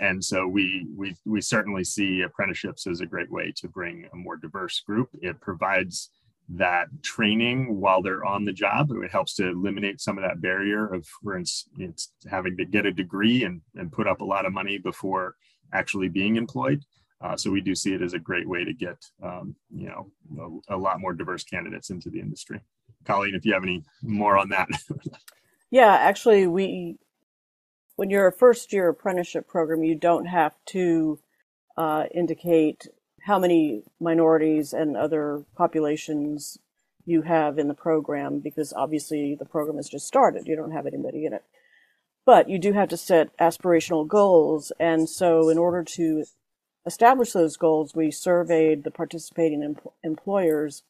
and 0.00 0.24
so 0.24 0.46
we 0.46 0.86
we 0.96 1.14
we 1.26 1.40
certainly 1.40 1.84
see 1.84 2.22
apprenticeships 2.22 2.86
as 2.86 3.00
a 3.00 3.06
great 3.06 3.30
way 3.30 3.52
to 3.56 3.68
bring 3.68 4.08
a 4.12 4.16
more 4.16 4.36
diverse 4.36 4.80
group. 4.80 5.10
It 5.20 5.40
provides 5.40 6.10
that 6.48 6.88
training 7.02 7.78
while 7.78 8.02
they're 8.02 8.24
on 8.24 8.44
the 8.44 8.52
job. 8.52 8.90
It 8.90 9.10
helps 9.12 9.34
to 9.34 9.48
eliminate 9.48 10.00
some 10.00 10.18
of 10.18 10.24
that 10.24 10.40
barrier 10.40 10.92
of 10.92 11.06
for 11.22 11.36
instance 11.36 12.12
having 12.28 12.56
to 12.56 12.64
get 12.64 12.86
a 12.86 12.92
degree 12.92 13.44
and, 13.44 13.60
and 13.76 13.92
put 13.92 14.08
up 14.08 14.22
a 14.22 14.24
lot 14.24 14.46
of 14.46 14.52
money 14.52 14.78
before 14.78 15.36
actually 15.72 16.08
being 16.08 16.36
employed. 16.36 16.82
Uh, 17.20 17.36
so 17.36 17.50
we 17.50 17.60
do 17.60 17.74
see 17.74 17.92
it 17.92 18.00
as 18.00 18.14
a 18.14 18.18
great 18.18 18.48
way 18.48 18.64
to 18.64 18.72
get 18.72 18.96
um, 19.22 19.54
you 19.70 19.88
know 19.88 20.10
a, 20.68 20.74
a, 20.74 20.78
lot 20.78 21.00
more 21.00 21.12
diverse 21.12 21.44
candidates 21.44 21.90
into 21.90 22.08
the 22.08 22.18
industry. 22.18 22.58
Colleen 23.04 23.34
if 23.34 23.44
you 23.44 23.52
have 23.52 23.62
any 23.62 23.84
more 24.02 24.38
on 24.38 24.48
that. 24.48 24.68
Yeah 25.72 25.94
actually 25.94 26.48
we 26.48 26.98
when 28.00 28.08
you're 28.08 28.28
a 28.28 28.32
first 28.32 28.72
year 28.72 28.88
apprenticeship 28.88 29.46
program, 29.46 29.84
you 29.84 29.94
don't 29.94 30.24
have 30.24 30.54
to 30.64 31.18
uh, 31.76 32.04
indicate 32.14 32.86
how 33.24 33.38
many 33.38 33.82
minorities 34.00 34.72
and 34.72 34.96
other 34.96 35.44
populations 35.54 36.56
you 37.04 37.20
have 37.20 37.58
in 37.58 37.68
the 37.68 37.74
program 37.74 38.38
because 38.38 38.72
obviously 38.72 39.36
the 39.38 39.44
program 39.44 39.76
has 39.76 39.86
just 39.86 40.06
started. 40.06 40.46
You 40.46 40.56
don't 40.56 40.70
have 40.70 40.86
anybody 40.86 41.26
in 41.26 41.34
it. 41.34 41.44
But 42.24 42.48
you 42.48 42.58
do 42.58 42.72
have 42.72 42.88
to 42.88 42.96
set 42.96 43.36
aspirational 43.36 44.08
goals. 44.08 44.72
And 44.80 45.06
so, 45.06 45.50
in 45.50 45.58
order 45.58 45.84
to 45.84 46.24
establish 46.86 47.32
those 47.32 47.58
goals, 47.58 47.94
we 47.94 48.10
surveyed 48.10 48.82
the 48.82 48.90
participating 48.90 49.62
em- 49.62 49.76
employers. 50.02 50.84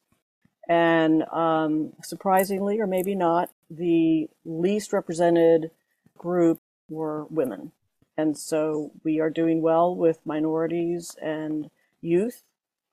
And 0.69 1.23
um, 1.23 1.91
surprisingly, 2.03 2.79
or 2.79 2.87
maybe 2.87 3.15
not, 3.15 3.49
the 3.69 4.29
least 4.45 4.93
represented 4.93 5.71
group 6.17 6.61
were 6.91 7.25
women. 7.29 7.71
And 8.17 8.37
so 8.37 8.91
we 9.03 9.19
are 9.19 9.29
doing 9.29 9.61
well 9.61 9.95
with 9.95 10.19
minorities 10.25 11.15
and 11.21 11.69
youth, 12.01 12.43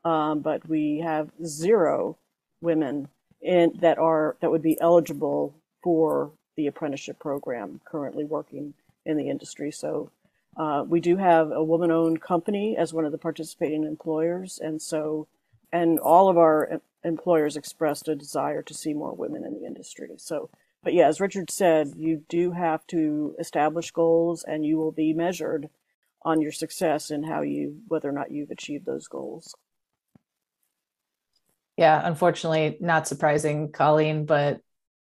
um, 0.05 0.41
but 0.41 0.67
we 0.69 1.01
have 1.01 1.31
zero 1.45 2.17
women 2.61 3.09
in, 3.43 3.73
that 3.81 3.99
are 3.99 4.37
that 4.41 4.51
would 4.51 4.63
be 4.63 4.81
eligible 4.81 5.55
for 5.83 6.31
the 6.57 6.67
apprenticeship 6.67 7.19
program 7.19 7.81
currently 7.85 8.25
working 8.25 8.75
in 9.05 9.17
the 9.17 9.29
industry. 9.29 9.71
So 9.71 10.11
uh, 10.57 10.85
we 10.87 11.01
do 11.01 11.17
have 11.17 11.53
a 11.53 11.63
woman-owned 11.63 12.21
company 12.21 12.77
as 12.77 12.93
one 12.93 13.05
of 13.05 13.13
the 13.13 13.19
participating 13.19 13.85
employers, 13.85 14.59
and 14.63 14.81
so 14.81 15.27
and 15.73 15.99
all 15.99 16.29
of 16.29 16.39
our 16.39 16.81
employers 17.05 17.57
expressed 17.57 18.09
a 18.09 18.17
desire 18.17 18.63
to 18.63 18.75
see 18.75 18.95
more 18.95 19.15
women 19.15 19.45
in 19.45 19.55
the 19.55 19.67
industry. 19.67 20.11
So 20.17 20.49
but 20.83 20.95
yeah, 20.95 21.09
as 21.09 21.21
Richard 21.21 21.51
said, 21.51 21.93
you 21.97 22.25
do 22.29 22.53
have 22.53 22.87
to 22.89 23.35
establish 23.39 23.91
goals 23.91 24.45
and 24.45 24.65
you 24.65 24.79
will 24.79 24.93
be 24.93 25.13
measured 25.13 25.69
on 26.23 26.41
your 26.41 26.53
success 26.53 27.11
and 27.11 27.27
how 27.27 27.43
you, 27.43 27.79
whether 27.89 28.09
or 28.09 28.13
not 28.13 28.31
you've 28.31 28.51
achieved 28.51 28.87
those 28.87 29.09
goals. 29.09 29.55
Yeah, 31.77 32.01
unfortunately, 32.05 32.77
not 32.81 33.07
surprising, 33.07 33.71
Colleen, 33.71 34.27
but 34.27 34.61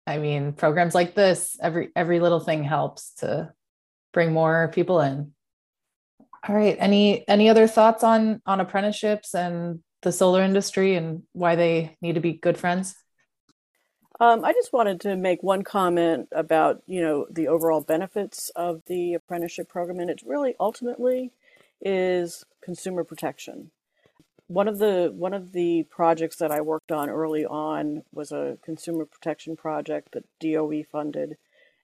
I 0.07 0.17
mean, 0.17 0.53
programs 0.53 0.95
like 0.95 1.15
this, 1.15 1.57
every 1.61 1.89
every 1.95 2.19
little 2.19 2.39
thing 2.39 2.63
helps 2.63 3.13
to 3.15 3.51
bring 4.13 4.33
more 4.33 4.71
people 4.73 5.01
in. 5.01 5.33
All 6.47 6.55
right, 6.55 6.75
any 6.79 7.27
any 7.27 7.49
other 7.49 7.67
thoughts 7.67 8.03
on 8.03 8.41
on 8.45 8.61
apprenticeships 8.61 9.35
and 9.35 9.81
the 10.01 10.11
solar 10.11 10.41
industry 10.41 10.95
and 10.95 11.23
why 11.33 11.55
they 11.55 11.97
need 12.01 12.15
to 12.15 12.21
be 12.21 12.33
good 12.33 12.57
friends? 12.57 12.95
Um, 14.21 14.45
I 14.45 14.53
just 14.53 14.71
wanted 14.71 15.01
to 15.01 15.15
make 15.15 15.41
one 15.41 15.63
comment 15.63 16.27
about, 16.31 16.83
you 16.85 17.01
know, 17.01 17.25
the 17.27 17.47
overall 17.47 17.81
benefits 17.81 18.51
of 18.55 18.83
the 18.85 19.15
apprenticeship 19.15 19.67
program, 19.67 19.99
and 19.99 20.11
it 20.11 20.21
really 20.23 20.53
ultimately 20.59 21.31
is 21.81 22.45
consumer 22.63 23.03
protection. 23.03 23.71
One 24.45 24.67
of 24.67 24.77
the 24.77 25.11
one 25.11 25.33
of 25.33 25.53
the 25.53 25.87
projects 25.89 26.35
that 26.35 26.51
I 26.51 26.61
worked 26.61 26.91
on 26.91 27.09
early 27.09 27.47
on 27.47 28.03
was 28.13 28.31
a 28.31 28.59
consumer 28.63 29.05
protection 29.05 29.55
project 29.57 30.09
that 30.11 30.25
DOE 30.39 30.83
funded, 30.83 31.37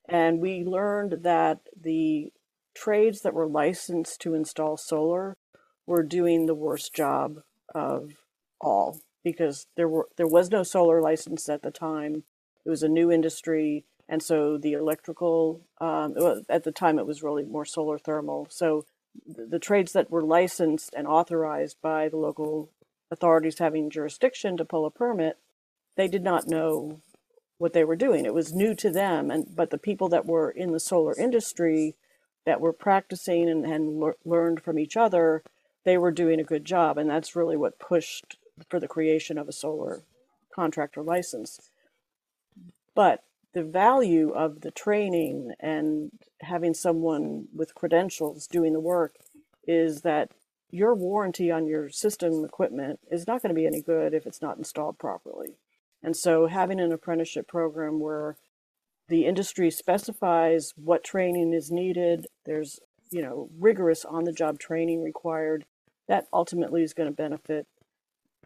and 0.07 0.39
we 0.39 0.63
learned 0.63 1.23
that 1.23 1.61
the 1.75 2.31
trades 2.75 3.21
that 3.21 3.33
were 3.33 3.47
licensed 3.47 4.21
to 4.21 4.35
install 4.35 4.77
solar 4.77 5.35
were 5.87 6.03
doing 6.03 6.45
the 6.45 6.53
worst 6.53 6.93
job 6.93 7.41
of 7.73 8.11
all 8.61 8.99
because 9.31 9.67
there 9.75 9.89
were 9.89 10.07
there 10.15 10.27
was 10.27 10.49
no 10.49 10.63
solar 10.63 11.01
license 11.01 11.49
at 11.49 11.61
the 11.61 11.71
time. 11.71 12.23
It 12.65 12.69
was 12.69 12.83
a 12.83 12.87
new 12.87 13.11
industry, 13.11 13.85
and 14.07 14.23
so 14.23 14.57
the 14.57 14.73
electrical 14.73 15.61
um, 15.79 16.15
at 16.49 16.63
the 16.63 16.71
time 16.71 16.97
it 16.97 17.05
was 17.05 17.23
really 17.23 17.45
more 17.45 17.65
solar 17.65 17.97
thermal. 17.97 18.47
So 18.49 18.85
the, 19.25 19.59
trades 19.59 19.93
that 19.93 20.11
were 20.11 20.21
licensed 20.23 20.93
and 20.95 21.07
authorized 21.07 21.77
by 21.81 22.07
the 22.07 22.17
local 22.17 22.69
authorities 23.09 23.59
having 23.59 23.89
jurisdiction 23.89 24.57
to 24.57 24.65
pull 24.65 24.85
a 24.85 24.91
permit, 24.91 25.37
they 25.95 26.07
did 26.07 26.23
not 26.23 26.47
know 26.47 27.01
what 27.57 27.73
they 27.73 27.83
were 27.83 27.95
doing. 27.95 28.25
It 28.25 28.33
was 28.33 28.53
new 28.53 28.75
to 28.75 28.91
them, 28.91 29.31
and 29.31 29.47
but 29.55 29.71
the 29.71 29.77
people 29.77 30.09
that 30.09 30.25
were 30.25 30.51
in 30.51 30.71
the 30.71 30.79
solar 30.79 31.15
industry 31.17 31.95
that 32.45 32.61
were 32.61 32.73
practicing 32.73 33.49
and, 33.49 33.65
and 33.65 33.99
le- 33.99 34.13
learned 34.23 34.61
from 34.61 34.79
each 34.79 34.95
other, 34.95 35.43
they 35.83 35.97
were 35.97 36.11
doing 36.11 36.39
a 36.39 36.45
good 36.45 36.63
job, 36.63 36.97
and 36.97 37.09
that's 37.09 37.35
really 37.35 37.57
what 37.57 37.79
pushed 37.79 38.37
for 38.69 38.79
the 38.79 38.87
creation 38.87 39.37
of 39.37 39.47
a 39.47 39.53
solar 39.53 40.03
contractor 40.53 41.01
license. 41.01 41.71
But 42.95 43.23
the 43.53 43.63
value 43.63 44.31
of 44.31 44.61
the 44.61 44.71
training 44.71 45.53
and 45.59 46.11
having 46.41 46.73
someone 46.73 47.47
with 47.55 47.75
credentials 47.75 48.47
doing 48.47 48.73
the 48.73 48.79
work 48.79 49.15
is 49.67 50.01
that 50.01 50.31
your 50.69 50.93
warranty 50.93 51.49
on 51.51 51.65
your 51.65 51.89
system 51.89 52.43
equipment 52.43 52.99
is 53.09 53.25
not 53.25 53.41
going 53.41 53.49
to 53.49 53.59
be 53.59 53.67
any 53.67 53.81
good 53.81 54.13
if 54.13 54.25
it's 54.25 54.41
not 54.41 54.57
installed 54.57 54.99
properly. 54.99 55.55
And 56.03 56.15
so 56.15 56.47
having 56.47 56.79
an 56.79 56.91
apprenticeship 56.91 57.47
program 57.47 57.99
where 57.99 58.37
the 59.07 59.25
industry 59.25 59.71
specifies 59.71 60.73
what 60.75 61.03
training 61.03 61.53
is 61.53 61.71
needed, 61.71 62.27
there's, 62.45 62.79
you 63.09 63.21
know, 63.21 63.49
rigorous 63.57 64.03
on 64.03 64.25
the 64.25 64.33
job 64.33 64.59
training 64.59 65.01
required, 65.01 65.65
that 66.07 66.27
ultimately 66.33 66.83
is 66.83 66.93
going 66.93 67.09
to 67.09 67.15
benefit 67.15 67.67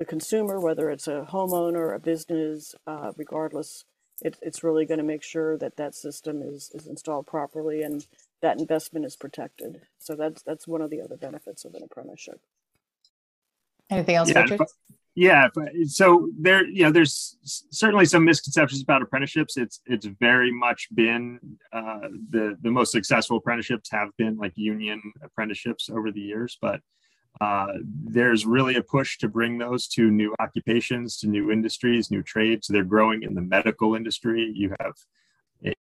the 0.02 0.06
consumer, 0.06 0.60
whether 0.60 0.90
it's 0.90 1.08
a 1.08 1.28
homeowner, 1.30 1.96
a 1.96 2.00
business, 2.00 2.74
uh, 2.88 3.12
regardless, 3.18 3.86
it, 4.24 4.36
it's 4.42 4.64
really 4.64 4.84
going 4.84 4.98
to 4.98 5.04
make 5.04 5.22
sure 5.22 5.60
that 5.60 5.78
that 5.78 5.94
system 5.94 6.42
is, 6.42 6.72
is 6.74 6.88
installed 6.88 7.28
properly 7.28 7.84
and 7.84 8.08
that 8.42 8.60
investment 8.60 9.06
is 9.06 9.16
protected. 9.16 9.80
So 10.00 10.16
that's 10.16 10.42
that's 10.42 10.68
one 10.68 10.82
of 10.82 10.90
the 10.90 11.02
other 11.02 11.18
benefits 11.18 11.66
of 11.66 11.76
an 11.76 11.84
apprenticeship. 11.84 12.42
Anything 13.92 14.16
else, 14.16 14.30
yeah, 14.30 14.42
Richard? 14.42 14.62
Yeah, 15.14 15.50
so 15.86 16.32
there, 16.40 16.66
you 16.66 16.82
know, 16.82 16.92
there's 16.92 17.38
certainly 17.70 18.06
some 18.06 18.26
misconceptions 18.26 18.82
about 18.82 19.04
apprenticeships. 19.04 19.56
It's 19.56 19.82
it's 19.86 20.08
very 20.20 20.52
much 20.52 20.88
been 20.96 21.40
uh, 21.72 22.08
the 22.32 22.58
the 22.64 22.72
most 22.72 22.92
successful 22.92 23.38
apprenticeships 23.38 23.92
have 23.92 24.10
been 24.18 24.38
like 24.38 24.54
union 24.56 25.00
apprenticeships 25.22 25.92
over 25.92 26.12
the 26.12 26.22
years, 26.22 26.58
but 26.60 26.82
uh, 27.40 27.74
there's 27.84 28.46
really 28.46 28.76
a 28.76 28.84
push 28.84 29.18
to 29.20 29.30
bring 29.30 29.58
those 29.58 29.88
to 29.88 30.12
new 30.12 30.36
occupations, 30.40 31.18
to 31.18 31.28
new 31.28 31.52
industries, 31.52 32.12
new 32.12 32.22
trades. 32.22 32.68
They're 32.68 32.84
growing 32.84 33.24
in 33.24 33.34
the 33.34 33.42
medical 33.42 33.96
industry. 33.96 34.52
You 34.54 34.76
have 34.80 34.94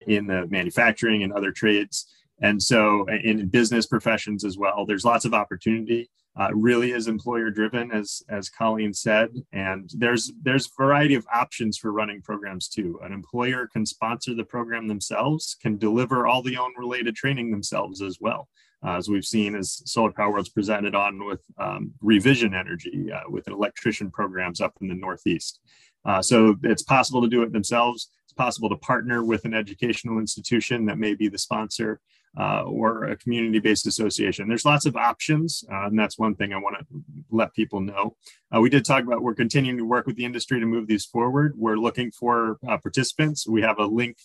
in 0.07 0.27
the 0.27 0.47
manufacturing 0.47 1.23
and 1.23 1.33
other 1.33 1.51
trades. 1.51 2.07
And 2.41 2.61
so 2.61 3.05
in 3.09 3.47
business 3.47 3.85
professions 3.85 4.45
as 4.45 4.57
well, 4.57 4.85
there's 4.85 5.05
lots 5.05 5.25
of 5.25 5.33
opportunity. 5.33 6.09
Uh, 6.39 6.49
really 6.53 6.91
is 6.91 7.07
employer 7.07 7.49
driven, 7.49 7.91
as 7.91 8.21
as 8.29 8.49
Colleen 8.49 8.93
said, 8.93 9.31
and 9.51 9.89
there's 9.97 10.31
there's 10.41 10.67
a 10.67 10.81
variety 10.81 11.15
of 11.15 11.27
options 11.33 11.77
for 11.77 11.91
running 11.91 12.21
programs 12.21 12.69
too. 12.69 12.97
An 13.03 13.11
employer 13.11 13.67
can 13.67 13.85
sponsor 13.85 14.33
the 14.35 14.45
program 14.45 14.87
themselves, 14.87 15.57
can 15.59 15.77
deliver 15.77 16.27
all 16.27 16.41
the 16.41 16.55
own 16.55 16.71
related 16.77 17.15
training 17.15 17.51
themselves 17.51 18.01
as 18.01 18.19
well 18.21 18.47
uh, 18.85 18.97
as 18.97 19.09
we've 19.09 19.25
seen 19.25 19.55
as 19.55 19.81
Solar 19.85 20.11
Power 20.11 20.31
World's 20.31 20.49
presented 20.49 20.95
on 20.95 21.25
with 21.25 21.41
um, 21.57 21.91
Revision 22.01 22.53
Energy 22.53 23.11
uh, 23.11 23.29
with 23.29 23.47
electrician 23.47 24.09
programs 24.11 24.61
up 24.61 24.73
in 24.81 24.87
the 24.87 24.95
Northeast. 24.95 25.59
Uh, 26.05 26.21
so 26.21 26.55
it's 26.63 26.83
possible 26.83 27.21
to 27.21 27.27
do 27.27 27.41
it 27.43 27.51
themselves. 27.51 28.09
It's 28.23 28.33
possible 28.33 28.69
to 28.69 28.77
partner 28.77 29.23
with 29.23 29.45
an 29.45 29.53
educational 29.53 30.19
institution 30.19 30.85
that 30.85 30.97
may 30.97 31.13
be 31.13 31.27
the 31.27 31.37
sponsor. 31.37 31.99
uh, 32.37 32.61
or 32.63 33.05
a 33.05 33.17
community 33.17 33.59
based 33.59 33.87
association. 33.87 34.47
There's 34.47 34.65
lots 34.65 34.85
of 34.85 34.95
options, 34.95 35.63
uh, 35.71 35.87
and 35.87 35.97
that's 35.97 36.19
one 36.19 36.35
thing 36.35 36.53
I 36.53 36.57
want 36.57 36.77
to 36.79 36.85
let 37.31 37.53
people 37.53 37.79
know. 37.81 38.15
Uh, 38.55 38.61
we 38.61 38.69
did 38.69 38.85
talk 38.85 39.03
about 39.03 39.21
we're 39.23 39.33
continuing 39.33 39.77
to 39.77 39.85
work 39.85 40.05
with 40.05 40.15
the 40.15 40.25
industry 40.25 40.59
to 40.59 40.65
move 40.65 40.87
these 40.87 41.05
forward. 41.05 41.53
We're 41.57 41.77
looking 41.77 42.11
for 42.11 42.57
participants. 42.63 43.47
We 43.47 43.61
have 43.61 43.79
a 43.79 43.85
link 43.85 44.17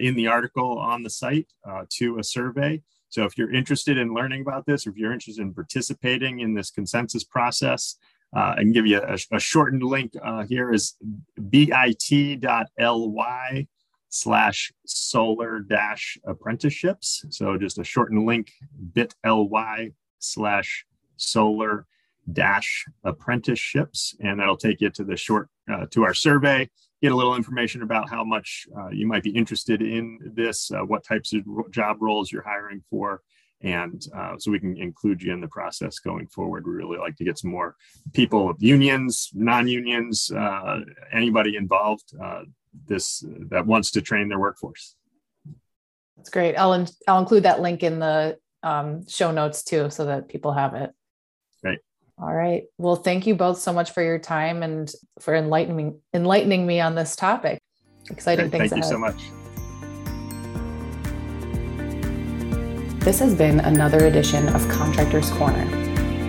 in 0.00 0.14
the 0.14 0.28
article 0.28 0.78
on 0.78 1.02
the 1.02 1.10
site 1.10 1.48
to 1.98 2.18
a 2.18 2.24
survey. 2.24 2.82
So 3.10 3.24
if 3.24 3.36
you're 3.36 3.52
interested 3.52 3.98
in 3.98 4.14
learning 4.14 4.40
about 4.40 4.66
this, 4.66 4.86
or 4.86 4.90
if 4.90 4.96
you're 4.96 5.12
interested 5.12 5.42
in 5.42 5.52
participating 5.52 6.40
in 6.40 6.54
this 6.54 6.70
consensus 6.70 7.24
process, 7.24 7.96
uh, 8.34 8.54
I 8.56 8.60
can 8.60 8.72
give 8.72 8.86
you 8.86 9.00
a, 9.00 9.18
a 9.32 9.40
shortened 9.40 9.82
link 9.82 10.12
uh, 10.22 10.44
here 10.44 10.72
is 10.72 10.96
bit.ly 11.50 12.56
slash 14.08 14.72
solar 14.86 15.60
dash 15.60 16.18
apprenticeships. 16.24 17.24
So 17.30 17.56
just 17.58 17.78
a 17.78 17.84
shortened 17.84 18.26
link 18.26 18.52
bit.ly 18.92 19.90
slash 20.20 20.86
solar 21.16 21.86
dash 22.32 22.86
apprenticeships. 23.04 24.14
And 24.20 24.38
that'll 24.38 24.56
take 24.56 24.80
you 24.80 24.90
to 24.90 25.04
the 25.04 25.16
short, 25.16 25.48
uh, 25.72 25.86
to 25.90 26.04
our 26.04 26.14
survey, 26.14 26.70
get 27.02 27.12
a 27.12 27.16
little 27.16 27.34
information 27.34 27.82
about 27.82 28.08
how 28.08 28.24
much 28.24 28.66
uh, 28.76 28.90
you 28.90 29.06
might 29.06 29.22
be 29.22 29.30
interested 29.30 29.80
in 29.82 30.18
this, 30.34 30.70
uh, 30.70 30.80
what 30.80 31.04
types 31.04 31.32
of 31.32 31.44
job 31.70 31.96
roles 32.00 32.30
you're 32.30 32.42
hiring 32.42 32.82
for, 32.90 33.22
and 33.62 34.02
uh, 34.16 34.36
so 34.38 34.50
we 34.50 34.60
can 34.60 34.76
include 34.76 35.22
you 35.22 35.32
in 35.32 35.40
the 35.40 35.48
process 35.48 35.98
going 35.98 36.26
forward. 36.26 36.66
We 36.66 36.72
really 36.72 36.98
like 36.98 37.16
to 37.16 37.24
get 37.24 37.38
some 37.38 37.50
more 37.50 37.76
people, 38.12 38.50
of 38.50 38.56
unions, 38.60 39.30
non-unions, 39.34 40.30
uh, 40.30 40.80
anybody 41.12 41.56
involved. 41.56 42.12
Uh, 42.22 42.42
this 42.86 43.24
that 43.48 43.66
wants 43.66 43.90
to 43.90 44.00
train 44.00 44.28
their 44.28 44.38
workforce. 44.38 44.94
That's 46.16 46.30
great. 46.30 46.54
I'll 46.54 46.74
in, 46.74 46.86
I'll 47.08 47.18
include 47.18 47.42
that 47.42 47.60
link 47.60 47.82
in 47.82 47.98
the 47.98 48.38
um, 48.62 49.06
show 49.08 49.32
notes 49.32 49.64
too, 49.64 49.90
so 49.90 50.04
that 50.06 50.28
people 50.28 50.52
have 50.52 50.74
it. 50.74 50.90
Great. 52.20 52.28
All 52.28 52.34
right. 52.34 52.64
Well, 52.78 52.96
thank 52.96 53.26
you 53.26 53.34
both 53.34 53.58
so 53.58 53.70
much 53.72 53.92
for 53.92 54.02
your 54.02 54.18
time 54.18 54.62
and 54.62 54.90
for 55.20 55.34
enlightening 55.34 55.98
enlightening 56.14 56.66
me 56.66 56.80
on 56.80 56.94
this 56.94 57.16
topic. 57.16 57.58
Exciting 58.10 58.50
Great. 58.50 58.68
things. 58.68 58.70
Thank 58.70 58.84
ahead. 58.84 58.84
you 58.84 58.90
so 58.90 58.98
much. 58.98 59.16
This 63.04 63.18
has 63.20 63.34
been 63.34 63.60
another 63.60 64.06
edition 64.06 64.48
of 64.50 64.68
Contractors 64.68 65.30
Corner. 65.30 65.64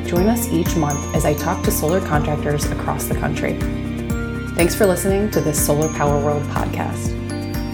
Join 0.05 0.27
us 0.27 0.47
each 0.49 0.73
month 0.75 1.15
as 1.15 1.25
I 1.25 1.33
talk 1.33 1.63
to 1.65 1.71
solar 1.71 1.99
contractors 1.99 2.63
across 2.65 3.05
the 3.05 3.15
country. 3.15 3.57
Thanks 4.55 4.75
for 4.75 4.85
listening 4.85 5.31
to 5.31 5.41
this 5.41 5.59
Solar 5.65 5.89
Power 5.93 6.23
World 6.23 6.43
podcast. 6.43 7.09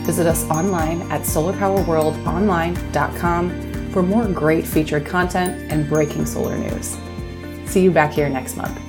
Visit 0.05 0.26
us 0.26 0.49
online 0.49 1.01
at 1.11 1.22
solarpowerworldonline.com 1.22 3.91
for 3.91 4.01
more 4.03 4.28
great 4.28 4.65
featured 4.65 5.05
content 5.05 5.72
and 5.72 5.88
breaking 5.89 6.26
solar 6.26 6.57
news. 6.57 6.97
See 7.68 7.82
you 7.82 7.91
back 7.91 8.13
here 8.13 8.30
next 8.30 8.55
month. 8.55 8.87